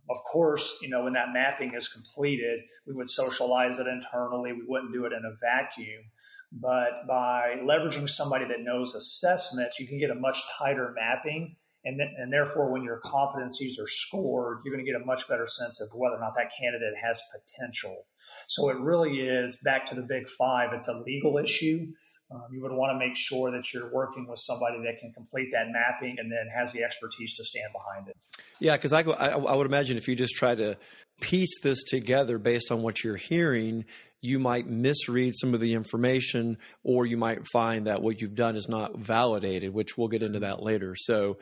Of 0.09 0.19
course, 0.25 0.79
you 0.83 0.89
know, 0.89 1.05
when 1.05 1.15
that 1.15 1.33
mapping 1.33 1.75
is 1.75 1.89
completed, 1.89 2.61
we 2.87 2.95
would 2.95 3.11
socialize 3.11 3.79
it 3.79 3.87
internally. 3.87 4.53
We 4.53 4.65
wouldn't 4.67 4.93
do 4.93 5.05
it 5.05 5.13
in 5.13 5.23
a 5.25 5.35
vacuum. 5.41 6.05
But 6.53 7.07
by 7.09 7.57
leveraging 7.63 8.09
somebody 8.09 8.45
that 8.47 8.61
knows 8.61 8.95
assessments, 8.95 9.81
you 9.81 9.87
can 9.87 9.99
get 9.99 10.11
a 10.11 10.15
much 10.15 10.41
tighter 10.59 10.95
mapping. 10.95 11.57
And, 11.85 12.01
and 12.01 12.33
therefore, 12.33 12.73
when 12.73 12.83
your 12.83 13.01
competencies 13.05 13.79
are 13.81 13.87
scored, 13.87 14.59
you're 14.65 14.75
going 14.75 14.85
to 14.85 14.91
get 14.91 15.01
a 15.01 15.05
much 15.05 15.29
better 15.29 15.47
sense 15.47 15.81
of 15.81 15.89
whether 15.95 16.17
or 16.17 16.21
not 16.21 16.35
that 16.37 16.51
candidate 16.59 16.95
has 17.01 17.21
potential. 17.33 18.07
So 18.49 18.71
it 18.71 18.79
really 18.79 19.21
is 19.21 19.59
back 19.63 19.87
to 19.87 19.95
the 19.95 20.03
big 20.03 20.29
five. 20.29 20.73
It's 20.73 20.89
a 20.89 20.99
legal 20.99 21.39
issue. 21.39 21.93
Um, 22.29 22.43
you 22.51 22.61
would 22.61 22.73
want 22.73 22.91
to 22.93 22.99
make 22.99 23.17
sure 23.17 23.53
that 23.53 23.73
you're 23.73 23.93
working 23.93 24.27
with 24.29 24.41
somebody 24.41 24.79
that 24.79 24.99
can 25.01 25.13
complete 25.13 25.49
that 25.53 25.67
mapping 25.71 26.17
and 26.19 26.31
then 26.31 26.49
has 26.57 26.73
the 26.73 26.83
expertise 26.83 27.37
to 27.37 27.45
stand 27.45 27.69
behind 27.73 28.09
it. 28.09 28.17
Yeah, 28.59 28.77
because 28.77 28.93
I, 28.93 29.03
I, 29.03 29.29
I, 29.29 29.55
would 29.55 29.67
imagine 29.67 29.97
if 29.97 30.09
you 30.09 30.17
just 30.17 30.35
try 30.35 30.57
to 30.57 30.77
piece 31.21 31.61
this 31.63 31.85
together 31.85 32.39
based 32.39 32.73
on 32.73 32.83
what 32.83 33.05
you're 33.05 33.17
hearing, 33.17 33.85
you 34.21 34.41
might 34.41 34.67
misread 34.67 35.35
some 35.37 35.55
of 35.55 35.61
the 35.61 35.75
information 35.75 36.59
or 36.83 37.07
you 37.07 37.17
might 37.17 37.47
find 37.47 37.87
that 37.87 38.03
what 38.03 38.21
you've 38.21 38.35
done 38.35 38.57
is 38.57 38.69
not 38.69 38.99
validated, 38.99 39.73
which 39.73 39.97
we'll 39.97 40.09
get 40.09 40.25
into 40.25 40.41
that 40.41 40.61
later. 40.61 40.97
So 40.97 41.39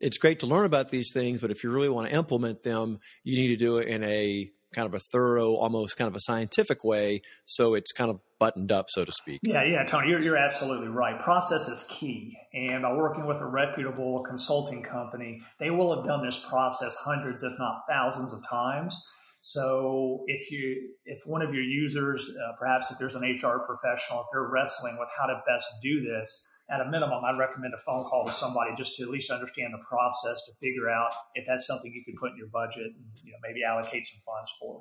it's 0.00 0.18
great 0.18 0.40
to 0.40 0.46
learn 0.46 0.66
about 0.66 0.90
these 0.90 1.10
things, 1.14 1.40
but 1.40 1.50
if 1.50 1.64
you 1.64 1.70
really 1.70 1.88
want 1.88 2.10
to 2.10 2.14
implement 2.14 2.62
them, 2.62 2.98
you 3.24 3.36
need 3.36 3.48
to 3.48 3.56
do 3.56 3.78
it 3.78 3.88
in 3.88 4.04
a 4.04 4.50
kind 4.74 4.86
of 4.86 4.94
a 4.94 4.98
thorough, 4.98 5.54
almost 5.54 5.96
kind 5.96 6.08
of 6.08 6.14
a 6.14 6.20
scientific 6.20 6.84
way, 6.84 7.22
so 7.44 7.74
it's 7.74 7.92
kind 7.92 8.10
of 8.10 8.20
buttoned 8.38 8.72
up, 8.72 8.86
so 8.88 9.04
to 9.04 9.12
speak. 9.12 9.40
Yeah, 9.42 9.64
yeah, 9.64 9.84
Tony, 9.84 10.10
you're, 10.10 10.22
you're 10.22 10.36
absolutely 10.36 10.88
right. 10.88 11.18
Process 11.20 11.68
is 11.68 11.86
key. 11.88 12.36
And 12.52 12.82
by 12.82 12.92
working 12.92 13.26
with 13.26 13.40
a 13.40 13.46
reputable 13.46 14.22
consulting 14.28 14.82
company, 14.82 15.40
they 15.58 15.70
will 15.70 15.94
have 15.96 16.04
done 16.04 16.24
this 16.24 16.38
process 16.48 16.94
hundreds, 16.96 17.42
if 17.42 17.52
not 17.58 17.82
thousands 17.88 18.32
of 18.32 18.40
times. 18.48 19.00
So 19.40 20.24
if 20.26 20.50
you, 20.50 20.90
if 21.04 21.20
one 21.24 21.40
of 21.40 21.54
your 21.54 21.62
users, 21.62 22.28
uh, 22.28 22.52
perhaps 22.58 22.90
if 22.90 22.98
there's 22.98 23.14
an 23.14 23.22
HR 23.22 23.60
professional, 23.60 24.20
if 24.20 24.26
they're 24.32 24.48
wrestling 24.50 24.96
with 24.98 25.08
how 25.16 25.26
to 25.26 25.40
best 25.46 25.66
do 25.82 26.02
this, 26.02 26.48
at 26.68 26.80
a 26.80 26.90
minimum, 26.90 27.24
I'd 27.24 27.38
recommend 27.38 27.74
a 27.74 27.78
phone 27.78 28.04
call 28.04 28.26
to 28.26 28.32
somebody 28.32 28.72
just 28.76 28.96
to 28.96 29.04
at 29.04 29.08
least 29.08 29.30
understand 29.30 29.72
the 29.72 29.84
process 29.86 30.42
to 30.46 30.52
figure 30.60 30.90
out 30.90 31.12
if 31.34 31.46
that's 31.46 31.66
something 31.66 31.92
you 31.92 32.02
could 32.04 32.18
put 32.18 32.32
in 32.32 32.36
your 32.36 32.48
budget 32.48 32.86
and 32.86 33.04
you 33.22 33.32
know, 33.32 33.38
maybe 33.42 33.60
allocate 33.64 34.04
some 34.06 34.20
funds 34.26 34.50
for. 34.60 34.80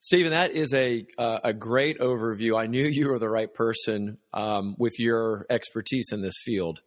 Stephen, 0.00 0.32
that 0.32 0.52
is 0.52 0.74
a 0.74 1.06
uh, 1.16 1.40
a 1.42 1.52
great 1.52 1.98
overview. 1.98 2.58
I 2.58 2.66
knew 2.66 2.84
you 2.84 3.08
were 3.08 3.18
the 3.18 3.30
right 3.30 3.52
person 3.52 4.18
um, 4.34 4.76
with 4.78 5.00
your 5.00 5.46
expertise 5.48 6.12
in 6.12 6.20
this 6.20 6.34
field. 6.44 6.80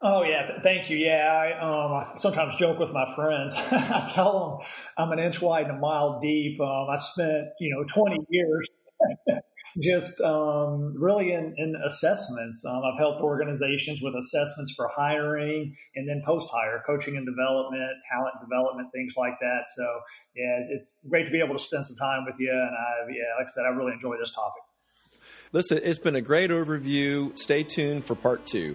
Oh 0.00 0.22
yeah, 0.22 0.62
thank 0.62 0.90
you. 0.90 0.96
Yeah, 0.96 1.26
I, 1.26 1.58
um, 1.58 1.92
I 1.92 2.18
sometimes 2.18 2.56
joke 2.56 2.78
with 2.78 2.92
my 2.92 3.12
friends. 3.16 3.54
I 3.56 4.10
tell 4.14 4.58
them 4.58 4.68
I'm 4.96 5.12
an 5.12 5.18
inch 5.18 5.40
wide 5.40 5.66
and 5.66 5.78
a 5.78 5.80
mile 5.80 6.20
deep. 6.20 6.60
Um, 6.60 6.86
I 6.88 6.98
spent 6.98 7.48
you 7.58 7.74
know 7.74 7.84
20 7.94 8.26
years 8.30 8.68
just 9.80 10.20
um, 10.20 10.94
really 10.96 11.32
in, 11.32 11.54
in 11.56 11.74
assessments. 11.84 12.64
Um, 12.64 12.82
I've 12.84 12.98
helped 12.98 13.20
organizations 13.20 14.00
with 14.02 14.14
assessments 14.14 14.74
for 14.76 14.88
hiring 14.88 15.74
and 15.96 16.08
then 16.08 16.22
post 16.24 16.48
hire, 16.52 16.82
coaching 16.86 17.16
and 17.16 17.26
development, 17.26 17.90
talent 18.12 18.34
development, 18.40 18.88
things 18.92 19.14
like 19.16 19.34
that. 19.40 19.64
So 19.74 19.84
yeah, 20.36 20.60
it's 20.70 20.98
great 21.08 21.24
to 21.24 21.30
be 21.30 21.40
able 21.40 21.56
to 21.56 21.62
spend 21.62 21.86
some 21.86 21.96
time 21.96 22.24
with 22.24 22.36
you. 22.38 22.50
And 22.50 22.60
I, 22.60 23.12
yeah, 23.12 23.38
like 23.38 23.48
I 23.48 23.50
said, 23.50 23.64
I 23.64 23.68
really 23.68 23.92
enjoy 23.92 24.16
this 24.18 24.32
topic. 24.32 24.62
Listen, 25.52 25.80
it's 25.82 25.98
been 25.98 26.16
a 26.16 26.20
great 26.20 26.50
overview. 26.50 27.36
Stay 27.36 27.62
tuned 27.62 28.04
for 28.04 28.14
part 28.14 28.44
two. 28.44 28.74